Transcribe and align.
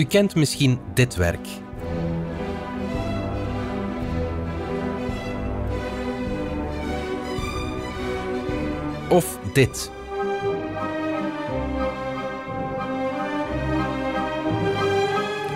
U 0.00 0.04
kent 0.04 0.34
misschien 0.34 0.78
dit 0.94 1.16
werk. 1.16 1.48
Of 9.08 9.38
dit. 9.52 9.90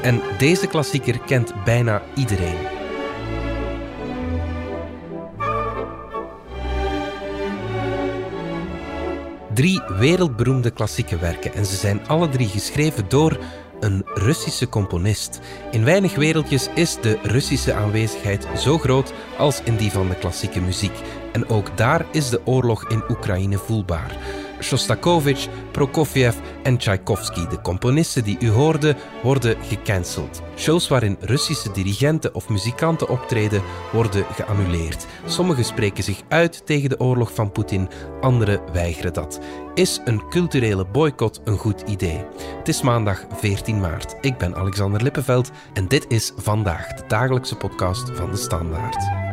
En 0.02 0.20
deze 0.38 0.66
klassieker 0.66 1.18
kent 1.18 1.64
bijna 1.64 2.02
iedereen. 2.14 2.56
Drie 9.54 9.82
wereldberoemde 9.98 10.70
klassieke 10.70 11.18
werken 11.18 11.54
en 11.54 11.66
ze 11.66 11.76
zijn 11.76 12.08
alle 12.08 12.28
drie 12.28 12.48
geschreven 12.48 13.08
door 13.08 13.38
een 13.80 14.02
Russische 14.14 14.68
componist. 14.68 15.40
In 15.70 15.84
weinig 15.84 16.14
wereldjes 16.14 16.68
is 16.74 16.96
de 17.00 17.18
Russische 17.22 17.72
aanwezigheid 17.72 18.46
zo 18.58 18.78
groot 18.78 19.12
als 19.38 19.62
in 19.62 19.76
die 19.76 19.90
van 19.90 20.08
de 20.08 20.14
klassieke 20.14 20.60
muziek. 20.60 20.98
En 21.32 21.48
ook 21.48 21.76
daar 21.76 22.06
is 22.12 22.30
de 22.30 22.46
oorlog 22.46 22.88
in 22.88 23.02
Oekraïne 23.08 23.58
voelbaar. 23.58 24.16
Shostakovich, 24.64 25.48
Prokofiev 25.72 26.36
en 26.62 26.78
Tchaikovsky, 26.78 27.46
de 27.46 27.60
componisten 27.60 28.24
die 28.24 28.36
u 28.40 28.50
hoorde, 28.50 28.96
worden 29.22 29.56
gecanceld. 29.62 30.42
Shows 30.56 30.88
waarin 30.88 31.16
Russische 31.20 31.72
dirigenten 31.72 32.34
of 32.34 32.48
muzikanten 32.48 33.08
optreden, 33.08 33.62
worden 33.92 34.24
geannuleerd. 34.34 35.06
Sommigen 35.26 35.64
spreken 35.64 36.04
zich 36.04 36.22
uit 36.28 36.66
tegen 36.66 36.88
de 36.88 37.00
oorlog 37.00 37.34
van 37.34 37.52
Poetin, 37.52 37.88
anderen 38.20 38.60
weigeren 38.72 39.12
dat. 39.12 39.40
Is 39.74 40.00
een 40.04 40.28
culturele 40.28 40.86
boycott 40.86 41.40
een 41.44 41.58
goed 41.58 41.80
idee? 41.80 42.24
Het 42.58 42.68
is 42.68 42.82
maandag 42.82 43.26
14 43.36 43.80
maart. 43.80 44.16
Ik 44.20 44.38
ben 44.38 44.54
Alexander 44.54 45.02
Lippenveld 45.02 45.50
en 45.72 45.88
dit 45.88 46.04
is 46.08 46.32
vandaag 46.36 46.94
de 46.94 47.02
dagelijkse 47.08 47.56
podcast 47.56 48.10
van 48.14 48.30
de 48.30 48.36
Standaard. 48.36 49.23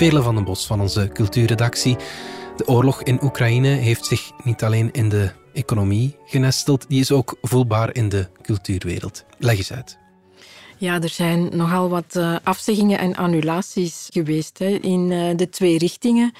Vele 0.00 0.22
van 0.22 0.34
den 0.34 0.44
Bos 0.44 0.66
van 0.66 0.80
onze 0.80 1.10
cultuurredactie. 1.12 1.96
De 2.56 2.66
oorlog 2.66 3.02
in 3.02 3.22
Oekraïne 3.22 3.68
heeft 3.68 4.06
zich 4.06 4.30
niet 4.44 4.62
alleen 4.64 4.90
in 4.92 5.08
de 5.08 5.30
economie 5.52 6.16
genesteld, 6.24 6.88
die 6.88 7.00
is 7.00 7.12
ook 7.12 7.38
voelbaar 7.42 7.94
in 7.94 8.08
de 8.08 8.28
cultuurwereld. 8.42 9.24
Leg 9.38 9.56
eens 9.56 9.72
uit. 9.72 9.99
Ja, 10.80 11.00
er 11.02 11.08
zijn 11.08 11.48
nogal 11.56 11.88
wat 11.88 12.14
uh, 12.16 12.36
afzeggingen 12.42 12.98
en 12.98 13.16
annulaties 13.16 14.08
geweest 14.12 14.58
hè, 14.58 14.66
in 14.66 15.10
uh, 15.10 15.36
de 15.36 15.48
twee 15.48 15.78
richtingen. 15.78 16.32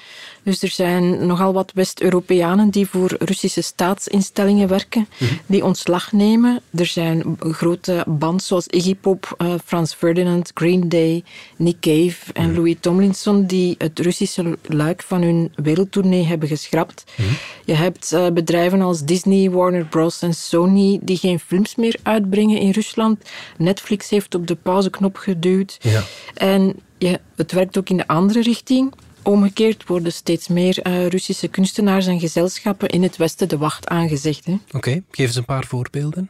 Dus 0.43 0.63
er 0.63 0.69
zijn 0.69 1.27
nogal 1.27 1.53
wat 1.53 1.71
West-Europeanen 1.73 2.69
die 2.69 2.87
voor 2.87 3.15
Russische 3.19 3.61
staatsinstellingen 3.61 4.67
werken, 4.67 5.07
mm 5.17 5.27
-hmm. 5.27 5.39
die 5.45 5.63
ontslag 5.63 6.11
nemen. 6.11 6.61
Er 6.75 6.85
zijn 6.85 7.37
grote 7.39 8.03
bands 8.07 8.47
zoals 8.47 8.67
Iggy 8.67 8.95
Pop, 8.95 9.35
uh, 9.37 9.53
Franz 9.65 9.93
Ferdinand, 9.93 10.51
Green 10.53 10.89
Day, 10.89 11.23
Nick 11.57 11.79
Cave 11.79 12.33
en 12.33 12.43
mm 12.43 12.47
-hmm. 12.47 12.57
Louis 12.57 12.75
Tomlinson 12.79 13.45
die 13.45 13.75
het 13.77 13.99
Russische 13.99 14.57
luik 14.61 15.03
van 15.03 15.21
hun 15.21 15.51
wereldtournee 15.55 16.25
hebben 16.25 16.47
geschrapt. 16.47 17.03
Mm 17.17 17.25
-hmm. 17.25 17.35
Je 17.65 17.73
hebt 17.73 18.33
bedrijven 18.33 18.81
als 18.81 19.03
Disney, 19.03 19.49
Warner 19.49 19.85
Bros. 19.85 20.21
en 20.21 20.33
Sony 20.33 20.99
die 21.01 21.17
geen 21.17 21.39
films 21.39 21.75
meer 21.75 21.95
uitbrengen 22.03 22.59
in 22.59 22.71
Rusland. 22.71 23.29
Netflix 23.57 24.09
heeft 24.09 24.30
op 24.35 24.47
de 24.47 24.55
pauzeknop 24.55 25.15
geduwd. 25.15 25.77
Ja. 25.81 26.03
En 26.33 26.75
ja, 26.97 27.17
het 27.35 27.51
werkt 27.51 27.77
ook 27.77 27.89
in 27.89 27.97
de 27.97 28.07
andere 28.07 28.41
richting. 28.41 28.93
Omgekeerd 29.23 29.87
worden 29.87 30.13
steeds 30.13 30.47
meer 30.47 30.87
uh, 30.87 31.07
Russische 31.07 31.47
kunstenaars 31.47 32.07
en 32.07 32.19
gezelschappen 32.19 32.89
in 32.89 33.03
het 33.03 33.17
Westen 33.17 33.49
de 33.49 33.57
wacht 33.57 33.87
aangezegd. 33.87 34.47
Oké, 34.47 34.59
okay, 34.71 35.03
geef 35.11 35.27
eens 35.27 35.35
een 35.35 35.45
paar 35.45 35.65
voorbeelden. 35.65 36.29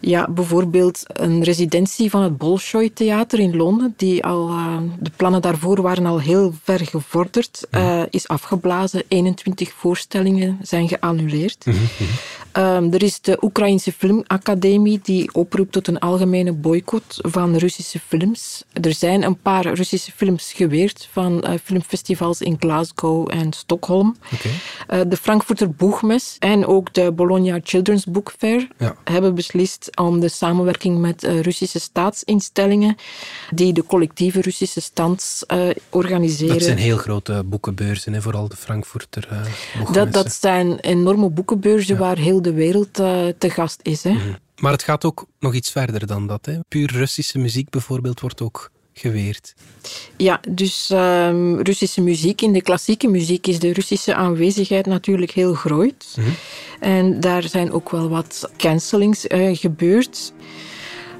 Ja, 0.00 0.28
bijvoorbeeld 0.30 1.02
een 1.06 1.42
residentie 1.42 2.10
van 2.10 2.22
het 2.22 2.38
Bolshoi 2.38 2.92
Theater 2.92 3.38
in 3.38 3.56
Londen, 3.56 3.94
die 3.96 4.24
al, 4.24 4.48
uh, 4.48 4.76
de 5.00 5.10
plannen 5.16 5.42
daarvoor 5.42 5.82
waren 5.82 6.06
al 6.06 6.20
heel 6.20 6.54
ver 6.62 6.86
gevorderd, 6.86 7.66
uh, 7.70 8.02
is 8.10 8.28
afgeblazen. 8.28 9.02
21 9.08 9.72
voorstellingen 9.72 10.58
zijn 10.62 10.88
geannuleerd. 10.88 11.66
Mm 11.66 11.72
-hmm. 11.72 12.06
Um, 12.56 12.92
er 12.92 13.02
is 13.02 13.20
de 13.20 13.38
Oekraïnse 13.40 13.92
Filmacademie 13.92 15.00
die 15.02 15.34
oproept 15.34 15.72
tot 15.72 15.88
een 15.88 15.98
algemene 15.98 16.52
boycott 16.52 17.18
van 17.18 17.56
Russische 17.56 18.00
films. 18.06 18.64
Er 18.82 18.94
zijn 18.94 19.22
een 19.22 19.38
paar 19.40 19.72
Russische 19.72 20.12
films 20.12 20.52
geweerd 20.52 21.08
van 21.12 21.44
uh, 21.44 21.50
filmfestivals 21.64 22.40
in 22.40 22.56
Glasgow 22.58 23.28
en 23.30 23.52
Stockholm. 23.52 24.16
Okay. 24.34 25.00
Uh, 25.00 25.10
de 25.10 25.16
Frankfurter 25.16 25.70
Boegmes 25.70 26.36
en 26.38 26.66
ook 26.66 26.94
de 26.94 27.12
Bologna 27.12 27.60
Children's 27.62 28.04
Book 28.04 28.32
Fair 28.38 28.68
ja. 28.78 28.96
hebben 29.04 29.34
beslist 29.34 29.96
om 29.96 30.20
de 30.20 30.28
samenwerking 30.28 30.98
met 30.98 31.24
uh, 31.24 31.40
Russische 31.40 31.80
staatsinstellingen 31.80 32.96
die 33.50 33.72
de 33.72 33.84
collectieve 33.84 34.40
Russische 34.40 34.80
stands 34.80 35.44
organiseren. 35.90 36.54
Dat 36.54 36.62
zijn 36.62 36.78
heel 36.78 36.96
grote 36.96 37.42
boekenbeurzen, 37.46 38.12
hè? 38.12 38.22
vooral 38.22 38.48
de 38.48 38.56
Frankfurter 38.56 39.28
uh, 39.32 39.92
dat, 39.92 40.12
dat 40.12 40.32
zijn 40.32 40.78
enorme 40.78 41.30
boekenbeurzen 41.30 41.94
ja. 41.94 42.00
waar 42.00 42.16
heel 42.16 42.37
de 42.42 42.52
wereld 42.52 43.00
uh, 43.00 43.26
te 43.38 43.50
gast 43.50 43.80
is. 43.82 44.02
Hè. 44.02 44.10
Mm. 44.10 44.36
Maar 44.58 44.72
het 44.72 44.82
gaat 44.82 45.04
ook 45.04 45.26
nog 45.40 45.54
iets 45.54 45.70
verder 45.70 46.06
dan 46.06 46.26
dat. 46.26 46.46
Hè. 46.46 46.58
Puur 46.68 46.92
Russische 46.92 47.38
muziek 47.38 47.70
bijvoorbeeld 47.70 48.20
wordt 48.20 48.40
ook 48.40 48.70
geweerd. 48.92 49.54
Ja, 50.16 50.40
dus 50.48 50.90
um, 50.92 51.60
Russische 51.60 52.00
muziek, 52.00 52.42
in 52.42 52.52
de 52.52 52.62
klassieke 52.62 53.08
muziek 53.08 53.46
is 53.46 53.58
de 53.58 53.72
Russische 53.72 54.14
aanwezigheid 54.14 54.86
natuurlijk 54.86 55.30
heel 55.30 55.54
groot. 55.54 56.14
Mm 56.16 56.24
-hmm. 56.24 56.34
En 56.80 57.20
daar 57.20 57.42
zijn 57.42 57.72
ook 57.72 57.90
wel 57.90 58.08
wat 58.08 58.50
cancelings 58.56 59.26
uh, 59.26 59.56
gebeurd. 59.56 60.32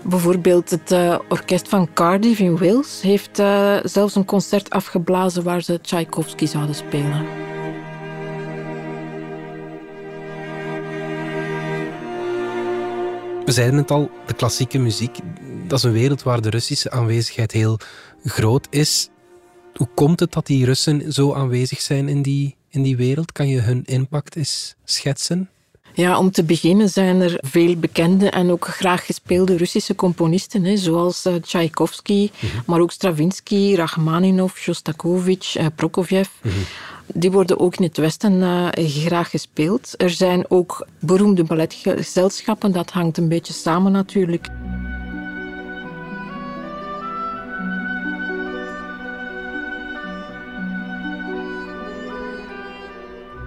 Bijvoorbeeld 0.05 0.71
het 0.71 0.93
uh, 0.93 1.19
orkest 1.29 1.69
van 1.69 1.93
Cardiff 1.95 2.41
in 2.41 2.59
Wales 2.59 3.01
heeft 3.01 3.39
uh, 3.39 3.77
zelfs 3.83 4.15
een 4.15 4.25
concert 4.25 4.71
afgeblazen 4.71 5.43
waar 5.43 5.63
ze 5.63 5.81
Tchaikovsky 5.81 6.47
zouden 6.47 6.75
spelen. 6.75 7.48
We 13.49 13.55
zeiden 13.55 13.79
het 13.79 13.91
al, 13.91 14.11
de 14.27 14.35
klassieke 14.35 14.79
muziek, 14.79 15.19
dat 15.67 15.79
is 15.79 15.85
een 15.85 15.93
wereld 15.93 16.23
waar 16.23 16.41
de 16.41 16.51
Russische 16.51 16.91
aanwezigheid 16.91 17.53
heel 17.53 17.79
groot 18.25 18.67
is. 18.71 19.09
Hoe 19.75 19.89
komt 19.95 20.21
het 20.21 20.33
dat 20.33 20.47
die 20.47 20.65
Russen 20.65 21.13
zo 21.13 21.35
aanwezig 21.35 21.81
zijn 21.81 22.09
in 22.09 22.23
die, 22.23 22.57
in 22.69 22.83
die 22.83 22.97
wereld? 22.97 23.33
Kan 23.33 23.49
je 23.49 23.61
hun 23.61 23.83
impact 23.85 24.37
eens 24.37 24.75
schetsen? 24.85 25.51
Ja, 25.95 26.19
om 26.19 26.31
te 26.31 26.45
beginnen 26.45 26.89
zijn 26.89 27.21
er 27.21 27.39
veel 27.41 27.77
bekende 27.77 28.31
en 28.31 28.51
ook 28.51 28.67
graag 28.67 29.07
gespeelde 29.07 29.57
Russische 29.57 29.95
componisten, 29.95 30.65
hè, 30.65 30.77
zoals 30.77 31.27
uh, 31.27 31.35
Tchaikovsky, 31.35 32.31
mm 32.33 32.49
-hmm. 32.51 32.63
maar 32.67 32.81
ook 32.81 32.93
Stravinsky, 32.93 33.75
Rachmaninov, 33.75 34.57
Shostakovich, 34.57 35.59
uh, 35.59 35.67
Prokofiev. 35.75 36.29
Mm 36.43 36.51
-hmm. 36.51 36.65
Die 37.15 37.31
worden 37.31 37.59
ook 37.59 37.77
in 37.77 37.85
het 37.85 37.97
Westen 37.97 38.33
uh, 38.33 38.69
graag 38.75 39.31
gespeeld. 39.31 39.95
Er 39.97 40.11
zijn 40.11 40.51
ook 40.51 40.87
beroemde 41.01 41.45
balletgezelschappen, 41.45 42.73
dat 42.73 42.91
hangt 42.91 43.19
een 43.19 43.29
beetje 43.29 43.53
samen 43.53 43.93
natuurlijk. 43.93 44.49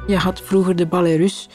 Je 0.07 0.17
had 0.17 0.41
vroeger 0.41 0.75
de 0.75 0.85
ballet 0.85 1.17
Rus. 1.17 1.49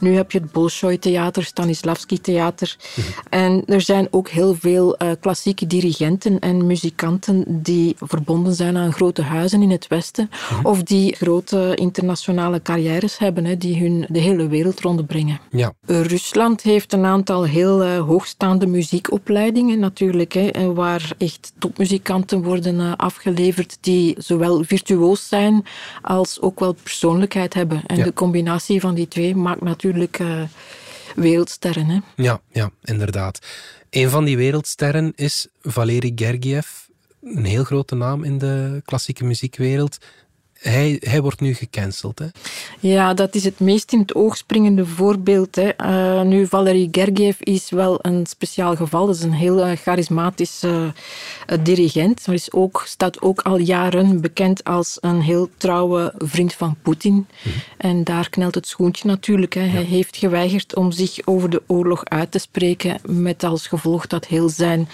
Nu 0.00 0.14
heb 0.14 0.32
je 0.32 0.38
het 0.38 0.52
Bolshoi 0.52 0.98
Theater, 0.98 1.44
Stanislavski 1.44 2.20
Theater. 2.20 2.76
Mm-hmm. 2.96 3.12
En 3.30 3.62
er 3.66 3.80
zijn 3.80 4.08
ook 4.10 4.28
heel 4.28 4.54
veel 4.54 4.96
uh, 5.02 5.10
klassieke 5.20 5.66
dirigenten 5.66 6.38
en 6.38 6.66
muzikanten 6.66 7.44
die 7.46 7.96
verbonden 7.98 8.54
zijn 8.54 8.76
aan 8.76 8.92
grote 8.92 9.22
huizen 9.22 9.62
in 9.62 9.70
het 9.70 9.86
Westen. 9.86 10.30
Of 10.62 10.82
die 10.82 11.16
grote 11.16 11.72
internationale 11.74 12.62
carrières 12.62 13.18
hebben, 13.18 13.44
hè, 13.44 13.56
die 13.56 13.80
hun 13.80 14.06
de 14.08 14.18
hele 14.18 14.48
wereld 14.48 14.80
rondbrengen. 14.80 15.40
Ja. 15.50 15.72
Rusland 15.86 16.62
heeft 16.62 16.92
een 16.92 17.04
aantal 17.04 17.44
heel 17.44 17.84
uh, 17.84 17.98
hoogstaande 17.98 18.66
muziekopleidingen 18.66 19.78
natuurlijk, 19.78 20.32
hè, 20.32 20.72
waar 20.72 21.10
echt 21.18 21.52
topmuzikanten 21.58 22.42
worden 22.42 22.74
uh, 22.80 22.92
afgeleverd 22.96 23.78
die 23.80 24.14
zowel 24.18 24.64
virtuoos 24.64 25.28
zijn 25.28 25.64
als 26.02 26.40
ook 26.40 26.60
wel 26.60 26.72
persoonlijkheid 26.82 27.54
hebben. 27.54 27.82
En 27.86 27.96
ja. 27.96 28.04
de 28.04 28.12
combinatie 28.12 28.80
van 28.80 28.94
die 28.94 29.08
twee 29.08 29.36
maakt 29.36 29.60
natuurlijk 29.60 29.85
natuurlijk 29.94 30.50
wereldsterren. 31.14 31.86
Hè? 31.86 31.98
Ja, 32.16 32.40
ja, 32.52 32.70
inderdaad. 32.84 33.38
Een 33.90 34.10
van 34.10 34.24
die 34.24 34.36
wereldsterren 34.36 35.12
is 35.14 35.46
Valery 35.62 36.12
Gergiev. 36.14 36.66
Een 37.22 37.44
heel 37.44 37.64
grote 37.64 37.94
naam 37.94 38.24
in 38.24 38.38
de 38.38 38.82
klassieke 38.84 39.24
muziekwereld. 39.24 39.98
Hij, 40.58 40.96
hij 41.00 41.22
wordt 41.22 41.40
nu 41.40 41.54
gecanceld. 41.54 42.18
Hè? 42.18 42.26
Ja, 42.80 43.14
dat 43.14 43.34
is 43.34 43.44
het 43.44 43.60
meest 43.60 43.92
in 43.92 43.98
het 43.98 44.14
oog 44.14 44.36
springende 44.36 44.86
voorbeeld. 44.86 45.54
Hè. 45.54 45.70
Uh, 45.78 46.22
nu, 46.22 46.46
Valery 46.46 46.88
Gergiev 46.90 47.40
is 47.40 47.70
wel 47.70 47.98
een 48.02 48.26
speciaal 48.26 48.76
geval. 48.76 49.06
Dat 49.06 49.14
is 49.16 49.22
een 49.22 49.32
heel 49.32 49.66
uh, 49.66 49.76
charismatische 49.76 50.92
uh, 51.46 51.58
dirigent. 51.62 52.26
Maar 52.26 52.34
is 52.34 52.52
ook, 52.52 52.82
staat 52.86 53.22
ook 53.22 53.40
al 53.40 53.58
jaren 53.58 54.20
bekend 54.20 54.64
als 54.64 54.98
een 55.00 55.20
heel 55.20 55.48
trouwe 55.56 56.14
vriend 56.18 56.54
van 56.54 56.76
Poetin. 56.82 57.14
Mm 57.14 57.26
-hmm. 57.42 57.52
En 57.76 58.04
daar 58.04 58.30
knelt 58.30 58.54
het 58.54 58.66
schoentje 58.66 59.08
natuurlijk. 59.08 59.54
Hè. 59.54 59.64
Ja. 59.64 59.70
Hij 59.70 59.82
heeft 59.82 60.16
geweigerd 60.16 60.76
om 60.76 60.92
zich 60.92 61.18
over 61.24 61.50
de 61.50 61.62
oorlog 61.66 62.04
uit 62.04 62.30
te 62.30 62.38
spreken. 62.38 62.98
Met 63.06 63.44
als 63.44 63.66
gevolg 63.66 64.06
dat 64.06 64.26
heel 64.26 64.48
zijn 64.48 64.88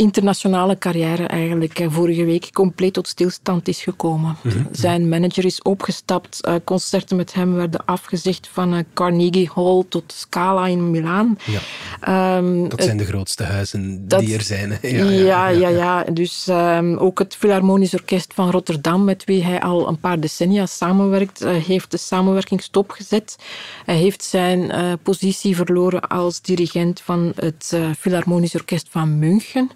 internationale 0.00 0.78
carrière 0.78 1.26
eigenlijk 1.26 1.86
vorige 1.88 2.24
week 2.24 2.52
compleet 2.52 2.92
tot 2.92 3.08
stilstand 3.08 3.68
is 3.68 3.82
gekomen. 3.82 4.36
Mm 4.42 4.50
-hmm. 4.50 4.68
Zijn 4.72 5.08
manager 5.08 5.44
is 5.44 5.62
opgestapt, 5.62 6.38
uh, 6.48 6.54
concerten 6.64 7.16
met 7.16 7.34
hem 7.34 7.54
werden 7.54 7.84
afgezegd 7.84 8.48
van 8.52 8.74
uh, 8.74 8.80
Carnegie 8.94 9.50
Hall 9.54 9.84
tot 9.88 10.12
Scala 10.16 10.66
in 10.66 10.90
Milaan. 10.90 11.38
Ja. 11.44 12.36
Um, 12.36 12.68
dat 12.68 12.82
zijn 12.82 12.96
de 12.96 13.04
grootste 13.04 13.42
huizen 13.42 14.08
dat, 14.08 14.20
die 14.20 14.34
er 14.34 14.42
zijn. 14.42 14.78
Ja, 14.82 14.88
ja, 14.88 15.04
ja, 15.04 15.48
ja, 15.48 15.68
ja. 15.68 16.04
dus 16.12 16.46
um, 16.48 16.96
ook 16.96 17.18
het 17.18 17.36
Philharmonisch 17.36 17.94
Orkest 17.94 18.34
van 18.34 18.50
Rotterdam, 18.50 19.04
met 19.04 19.24
wie 19.24 19.44
hij 19.44 19.60
al 19.60 19.88
een 19.88 19.98
paar 19.98 20.20
decennia 20.20 20.66
samenwerkt, 20.66 21.42
uh, 21.42 21.64
heeft 21.64 21.90
de 21.90 21.96
samenwerking 21.96 22.62
stopgezet. 22.62 23.36
Hij 23.84 23.96
heeft 23.96 24.24
zijn 24.24 24.72
positie 25.02 25.56
verloren 25.56 26.00
als 26.00 26.40
dirigent 26.40 27.00
van 27.00 27.32
het 27.36 27.76
Philharmonisch 27.98 28.54
Orkest 28.54 28.86
van 28.90 29.18
München. 29.18 29.70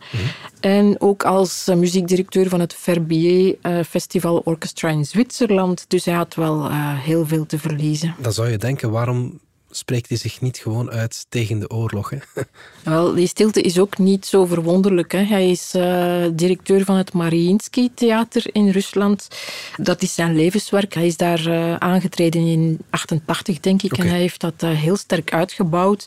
En 0.60 1.00
ook 1.00 1.24
als 1.24 1.68
uh, 1.68 1.76
muziekdirecteur 1.76 2.48
van 2.48 2.60
het 2.60 2.74
Verbier 2.74 3.56
uh, 3.62 3.78
Festival 3.88 4.42
Orchestra 4.44 4.88
in 4.88 5.04
Zwitserland. 5.04 5.84
Dus 5.88 6.04
hij 6.04 6.14
had 6.14 6.34
wel 6.34 6.70
uh, 6.70 6.98
heel 6.98 7.26
veel 7.26 7.46
te 7.46 7.58
verliezen. 7.58 8.14
Dan 8.18 8.32
zou 8.32 8.50
je 8.50 8.58
denken, 8.58 8.90
waarom 8.90 9.40
spreekt 9.76 10.08
hij 10.08 10.18
zich 10.18 10.40
niet 10.40 10.58
gewoon 10.58 10.90
uit 10.90 11.26
tegen 11.28 11.58
de 11.58 11.70
oorlog. 11.70 12.10
Hè? 12.10 12.18
Wel, 12.90 13.14
die 13.14 13.26
stilte 13.26 13.60
is 13.60 13.78
ook 13.78 13.98
niet 13.98 14.26
zo 14.26 14.44
verwonderlijk. 14.44 15.12
Hè. 15.12 15.22
Hij 15.22 15.50
is 15.50 15.74
uh, 15.76 16.24
directeur 16.32 16.84
van 16.84 16.96
het 16.96 17.12
Mariinsky 17.12 17.88
Theater 17.94 18.44
in 18.52 18.68
Rusland. 18.68 19.28
Dat 19.76 20.02
is 20.02 20.14
zijn 20.14 20.36
levenswerk. 20.36 20.94
Hij 20.94 21.06
is 21.06 21.16
daar 21.16 21.46
uh, 21.46 21.76
aangetreden 21.76 22.46
in 22.46 22.78
88, 22.90 23.60
denk 23.60 23.82
ik. 23.82 23.92
Okay. 23.92 24.04
En 24.04 24.10
hij 24.10 24.20
heeft 24.20 24.40
dat 24.40 24.62
uh, 24.62 24.70
heel 24.70 24.96
sterk 24.96 25.32
uitgebouwd 25.32 26.06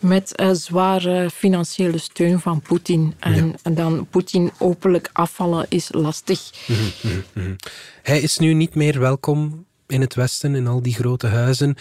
met 0.00 0.42
zware 0.52 1.30
financiële 1.30 1.98
steun 1.98 2.40
van 2.40 2.60
Poetin. 2.60 3.14
En, 3.18 3.46
ja. 3.46 3.52
en, 3.62 3.74
dan 3.74 4.06
Poetin 4.10 4.50
openlijk 4.58 5.10
afvallen 5.12 5.66
is 5.68 5.88
lastig. 5.90 6.50
Mm 6.66 6.76
-hmm, 6.76 6.92
mm 7.02 7.22
-hmm. 7.32 7.56
Hij 8.02 8.20
is 8.20 8.38
nu 8.38 8.54
niet 8.54 8.74
meer 8.74 9.00
welkom 9.00 9.66
in 9.86 10.00
het 10.00 10.14
Westen, 10.14 10.54
in 10.54 10.66
al 10.66 10.82
die 10.82 10.94
grote 10.94 11.26
huizen. 11.26 11.76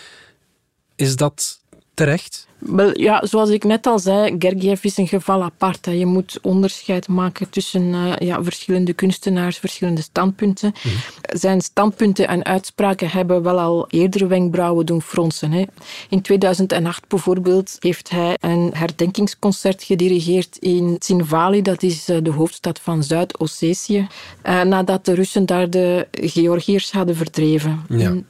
Is 0.97 1.15
dat 1.15 1.59
terecht? 1.93 2.47
Wel, 2.59 2.99
ja, 2.99 3.25
zoals 3.25 3.49
ik 3.49 3.63
net 3.63 3.85
al 3.87 3.99
zei, 3.99 4.35
Gergiev 4.39 4.83
is 4.83 4.97
een 4.97 5.07
geval 5.07 5.43
apart. 5.43 5.85
Hè. 5.85 5.91
Je 5.91 6.05
moet 6.05 6.39
onderscheid 6.41 7.07
maken 7.07 7.49
tussen 7.49 7.81
uh, 7.81 8.15
ja, 8.17 8.43
verschillende 8.43 8.93
kunstenaars, 8.93 9.57
verschillende 9.57 10.01
standpunten. 10.01 10.73
Mm 10.83 10.91
-hmm. 10.91 11.37
Zijn 11.39 11.61
standpunten 11.61 12.27
en 12.27 12.45
uitspraken 12.45 13.09
hebben 13.09 13.43
wel 13.43 13.59
al 13.59 13.85
eerder 13.89 14.27
wenkbrauwen 14.27 14.85
doen 14.85 15.01
fronsen. 15.01 15.51
Hè. 15.51 15.65
In 16.09 16.21
2008 16.21 17.07
bijvoorbeeld 17.07 17.75
heeft 17.79 18.09
hij 18.09 18.37
een 18.39 18.71
herdenkingsconcert 18.73 19.83
gedirigeerd 19.83 20.57
in 20.57 20.97
Tsinvali, 20.97 21.61
dat 21.61 21.83
is 21.83 22.09
uh, 22.09 22.17
de 22.21 22.31
hoofdstad 22.31 22.79
van 22.79 23.03
Zuid-Ossetië, 23.03 24.07
uh, 24.43 24.61
nadat 24.61 25.05
de 25.05 25.13
Russen 25.13 25.45
daar 25.45 25.69
de 25.69 26.07
Georgiërs 26.11 26.91
hadden 26.91 27.15
verdreven. 27.15 27.85
Ja. 27.89 28.05
En 28.05 28.25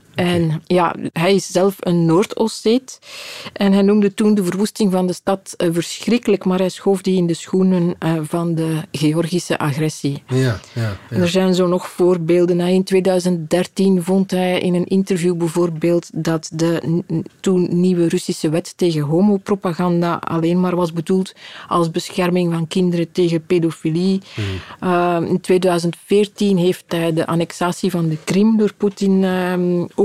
ja, 0.66 0.96
hij 1.12 1.36
is 1.36 1.48
zelf 1.48 1.76
een 1.80 2.06
Noord-Osseet. 2.06 3.00
En 3.54 3.74
hij 3.74 3.82
noemde 3.82 4.14
toen 4.14 4.36
de 4.36 4.44
verwoesting 4.44 4.92
van 4.92 5.08
de 5.08 5.14
stad 5.14 5.54
uh, 5.58 5.70
verschrikkelijk, 5.72 6.46
maar 6.46 6.60
hij 6.60 6.70
schoof 6.70 7.02
die 7.02 7.18
in 7.18 7.28
de 7.28 7.34
schoenen 7.34 7.96
uh, 8.00 8.14
van 8.22 8.56
de 8.56 8.82
Georgische 8.92 9.58
agressie. 9.58 10.24
Ja, 10.28 10.38
ja, 10.38 10.60
ja. 10.74 10.98
En 11.10 11.22
er 11.22 11.28
zijn 11.28 11.54
zo 11.54 11.68
nog 11.68 11.90
voorbeelden. 11.90 12.60
In 12.60 12.84
2013 12.84 14.04
vond 14.04 14.32
hij 14.32 14.60
in 14.60 14.74
een 14.74 14.86
interview 14.86 15.36
bijvoorbeeld 15.36 16.10
dat 16.14 16.50
de 16.54 17.04
toen 17.40 17.68
nieuwe 17.82 18.08
Russische 18.08 18.50
wet 18.50 18.74
tegen 18.78 19.02
homopropaganda 19.02 20.14
alleen 20.14 20.60
maar 20.60 20.76
was 20.76 20.94
bedoeld 20.94 21.34
als 21.68 21.92
bescherming 21.92 22.54
van 22.54 22.68
kinderen 22.68 23.12
tegen 23.12 23.46
pedofilie. 23.46 24.22
Hmm. 24.34 24.90
Uh, 24.90 25.30
in 25.30 25.42
2014 25.42 26.58
heeft 26.58 26.84
hij 26.88 27.14
de 27.14 27.28
annexatie 27.28 27.92
van 27.92 28.10
de 28.10 28.18
Krim 28.24 28.58
door 28.58 28.74
Poetin 28.74 29.24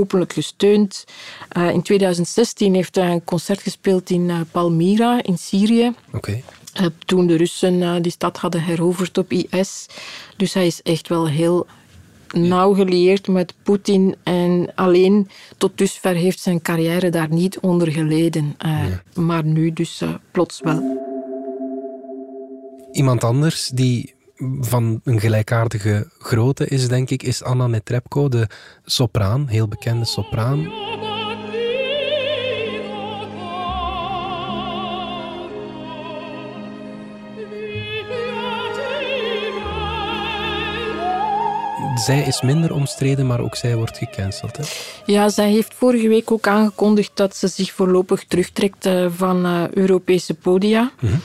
openlijk 0.03 0.33
gesteund. 0.33 1.05
Uh, 1.57 1.69
in 1.69 1.81
2016 1.81 2.73
heeft 2.73 2.95
hij 2.95 3.11
een 3.11 3.23
concert 3.23 3.61
gespeeld 3.61 4.09
in 4.09 4.29
uh, 4.29 4.39
Palmyra 4.51 5.23
in 5.23 5.37
Syrië. 5.37 5.93
Okay. 6.13 6.43
Uh, 6.81 6.85
toen 7.05 7.27
de 7.27 7.35
Russen 7.35 8.01
die 8.01 8.11
stad 8.11 8.37
hadden 8.37 8.61
heroverd 8.61 9.17
op 9.17 9.31
IS. 9.31 9.85
Dus 10.37 10.53
hij 10.53 10.65
is 10.65 10.81
echt 10.81 11.07
wel 11.07 11.27
heel 11.27 11.65
nauw 12.31 12.73
gelieerd 12.73 13.27
met 13.27 13.53
Poetin. 13.63 14.15
En 14.23 14.71
alleen 14.75 15.29
tot 15.57 15.77
dusver 15.77 16.15
heeft 16.15 16.39
zijn 16.39 16.61
carrière 16.61 17.09
daar 17.09 17.29
niet 17.29 17.59
onder 17.59 17.91
geleden. 17.91 18.55
Ja. 18.57 19.01
Maar 19.21 19.43
nu 19.43 19.73
dus 19.73 20.01
plots 20.31 20.59
wel. 20.61 21.11
Iemand 22.91 23.23
anders 23.23 23.67
die 23.67 24.13
van 24.59 25.01
een 25.03 25.19
gelijkaardige 25.19 26.07
grootte 26.19 26.67
is, 26.67 26.87
denk 26.87 27.09
ik, 27.09 27.23
is 27.23 27.43
Anna 27.43 27.67
Netrebko, 27.67 28.29
de 28.29 28.47
sopraan, 28.85 29.47
heel 29.47 29.67
bekende 29.67 30.05
sopraan. 30.05 30.91
zij 41.95 42.21
is 42.21 42.41
minder 42.41 42.73
omstreden, 42.73 43.27
maar 43.27 43.39
ook 43.39 43.55
zij 43.55 43.75
wordt 43.75 43.97
gecanceld. 43.97 44.57
Hè? 44.57 44.63
Ja, 45.05 45.29
zij 45.29 45.49
heeft 45.49 45.73
vorige 45.73 46.07
week 46.07 46.31
ook 46.31 46.47
aangekondigd 46.47 47.11
dat 47.13 47.35
ze 47.35 47.47
zich 47.47 47.71
voorlopig 47.71 48.23
terugtrekt 48.23 48.89
van 49.15 49.45
uh, 49.45 49.63
Europese 49.71 50.33
podia. 50.33 50.91
Mm 50.99 51.09
-hmm. 51.09 51.21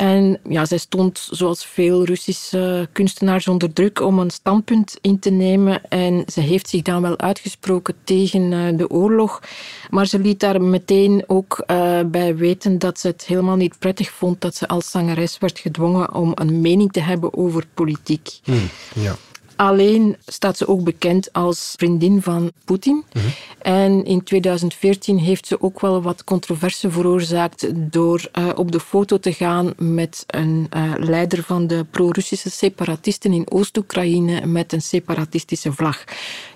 En 0.00 0.38
ja, 0.48 0.64
zij 0.64 0.78
stond, 0.78 1.28
zoals 1.30 1.66
veel 1.66 2.04
Russische 2.04 2.88
kunstenaars, 2.92 3.48
onder 3.48 3.72
druk 3.72 4.00
om 4.00 4.18
een 4.18 4.30
standpunt 4.30 4.98
in 5.00 5.18
te 5.18 5.30
nemen. 5.30 5.88
En 5.88 6.24
ze 6.32 6.40
heeft 6.40 6.68
zich 6.68 6.82
dan 6.82 7.02
wel 7.02 7.18
uitgesproken 7.18 7.94
tegen 8.04 8.76
de 8.76 8.90
oorlog. 8.90 9.42
Maar 9.90 10.06
ze 10.06 10.18
liet 10.18 10.40
daar 10.40 10.62
meteen 10.62 11.24
ook 11.26 11.64
uh, 11.66 12.00
bij 12.06 12.36
weten 12.36 12.78
dat 12.78 12.98
ze 12.98 13.06
het 13.06 13.24
helemaal 13.26 13.56
niet 13.56 13.78
prettig 13.78 14.10
vond 14.10 14.40
dat 14.40 14.54
ze 14.54 14.68
als 14.68 14.90
zangeres 14.90 15.38
werd 15.38 15.58
gedwongen 15.58 16.14
om 16.14 16.32
een 16.34 16.60
mening 16.60 16.92
te 16.92 17.00
hebben 17.00 17.36
over 17.36 17.66
politiek. 17.74 18.38
Hmm, 18.44 18.68
ja. 18.94 19.16
Alleen 19.60 20.16
staat 20.26 20.56
ze 20.56 20.68
ook 20.68 20.84
bekend 20.84 21.32
als 21.32 21.74
vriendin 21.76 22.22
van 22.22 22.52
Poetin. 22.64 22.94
Mm 22.94 23.22
-hmm. 23.22 23.30
En 23.58 24.04
in 24.04 24.22
2014 24.22 25.18
heeft 25.18 25.46
ze 25.46 25.62
ook 25.62 25.80
wel 25.80 26.02
wat 26.02 26.24
controverse 26.24 26.90
veroorzaakt 26.90 27.66
door 27.74 28.28
uh, 28.38 28.48
op 28.54 28.72
de 28.72 28.80
foto 28.80 29.18
te 29.18 29.32
gaan 29.32 29.72
met 29.76 30.24
een 30.26 30.68
uh, 30.76 30.92
leider 30.96 31.42
van 31.42 31.66
de 31.66 31.86
pro-Russische 31.90 32.50
separatisten 32.50 33.32
in 33.32 33.50
Oost-Oekraïne 33.50 34.46
met 34.46 34.72
een 34.72 34.82
separatistische 34.82 35.72
vlag. 35.72 36.04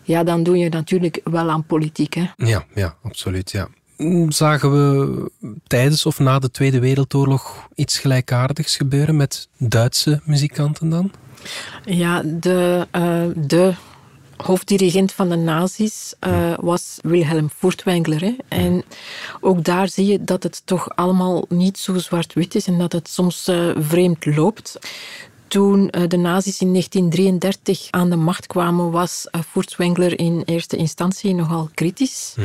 Ja, 0.02 0.24
dan 0.24 0.42
doe 0.42 0.58
je 0.58 0.68
natuurlijk 0.68 1.20
wel 1.24 1.50
aan 1.50 1.64
politiek. 1.64 2.14
Hè? 2.14 2.26
Ja, 2.36 2.64
ja, 2.74 2.96
absoluut. 3.02 3.50
Ja. 3.50 3.68
Zagen 4.28 4.70
we 4.72 5.30
tijdens 5.66 6.06
of 6.06 6.18
na 6.18 6.38
de 6.38 6.50
Tweede 6.50 6.78
Wereldoorlog 6.80 7.68
iets 7.74 7.98
gelijkaardigs 7.98 8.76
gebeuren 8.76 9.16
met 9.16 9.48
Duitse 9.58 10.20
muzikanten 10.24 10.88
dan? 10.88 11.10
Ja, 11.84 12.22
de, 12.24 12.86
uh, 12.92 13.24
de 13.34 13.74
hoofddirigent 14.36 15.12
van 15.12 15.28
de 15.28 15.36
nazi's 15.36 16.14
uh, 16.26 16.54
was 16.56 16.98
Wilhelm 17.02 17.50
Furtwängler. 17.56 18.20
Hè. 18.20 18.36
En 18.48 18.84
ook 19.40 19.64
daar 19.64 19.88
zie 19.88 20.06
je 20.06 20.24
dat 20.24 20.42
het 20.42 20.62
toch 20.64 20.96
allemaal 20.96 21.44
niet 21.48 21.78
zo 21.78 21.98
zwart-wit 21.98 22.54
is 22.54 22.66
en 22.66 22.78
dat 22.78 22.92
het 22.92 23.08
soms 23.08 23.48
uh, 23.48 23.70
vreemd 23.78 24.26
loopt. 24.26 24.78
Toen 25.48 25.86
de 26.08 26.16
nazi's 26.16 26.60
in 26.60 26.70
1933 26.70 27.88
aan 27.90 28.10
de 28.10 28.16
macht 28.16 28.46
kwamen, 28.46 28.90
was 28.90 29.28
Furtwängler 29.48 30.18
in 30.18 30.42
eerste 30.44 30.76
instantie 30.76 31.34
nogal 31.34 31.70
kritisch. 31.74 32.32
Hm. 32.34 32.42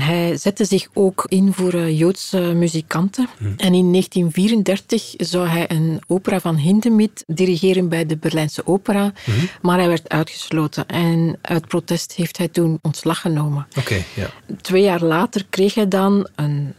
Hij 0.00 0.36
zette 0.36 0.64
zich 0.64 0.88
ook 0.92 1.26
in 1.28 1.52
voor 1.52 1.90
Joodse 1.90 2.38
muzikanten. 2.38 3.28
Hm. 3.38 3.44
En 3.44 3.74
in 3.74 3.90
1934 3.90 5.14
zou 5.16 5.46
hij 5.46 5.70
een 5.70 6.00
opera 6.06 6.40
van 6.40 6.56
Hindemith 6.56 7.24
dirigeren 7.26 7.88
bij 7.88 8.06
de 8.06 8.16
Berlijnse 8.16 8.66
Opera. 8.66 9.12
Hm. 9.24 9.30
Maar 9.62 9.78
hij 9.78 9.88
werd 9.88 10.08
uitgesloten. 10.08 10.86
En 10.86 11.38
uit 11.42 11.68
protest 11.68 12.12
heeft 12.12 12.38
hij 12.38 12.48
toen 12.48 12.78
ontslag 12.82 13.20
genomen. 13.20 13.66
Okay, 13.78 14.04
ja. 14.14 14.30
Twee 14.60 14.82
jaar 14.82 15.02
later 15.02 15.46
kreeg 15.50 15.74
hij 15.74 15.88
dan 15.88 16.28
een 16.34 16.74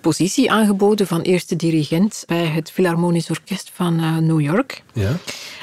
positie 0.00 0.50
aangeboden 0.50 1.06
van 1.06 1.20
eerste 1.20 1.56
dirigent 1.56 2.24
bij 2.26 2.46
het 2.46 2.70
Philharmonisch 2.70 3.30
Orkest 3.30 3.70
van 3.74 4.00
uh, 4.00 4.16
New 4.16 4.40
York. 4.40 4.82
Ja. 4.92 5.16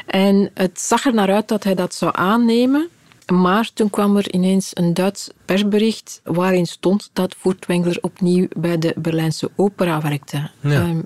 En 0.06 0.52
het 0.54 0.80
zag 0.80 1.06
er 1.06 1.14
naar 1.14 1.34
uit 1.34 1.48
dat 1.48 1.64
hij 1.64 1.76
dat 1.76 1.94
zou 1.94 2.12
aannemen. 2.16 2.90
Maar 3.34 3.70
toen 3.74 3.89
kwam 3.89 4.17
er 4.17 4.34
ineens 4.34 4.72
een 4.74 4.94
Duits 4.94 5.29
persbericht 5.46 6.22
waarin 6.24 6.65
stond 6.65 7.10
dat 7.13 7.36
Furtwängler 7.36 8.00
opnieuw 8.01 8.48
bij 8.58 8.77
de 8.77 8.94
Berlijnse 8.98 9.50
opera 9.55 10.01
werkte. 10.01 10.50
Ehm, 10.63 11.01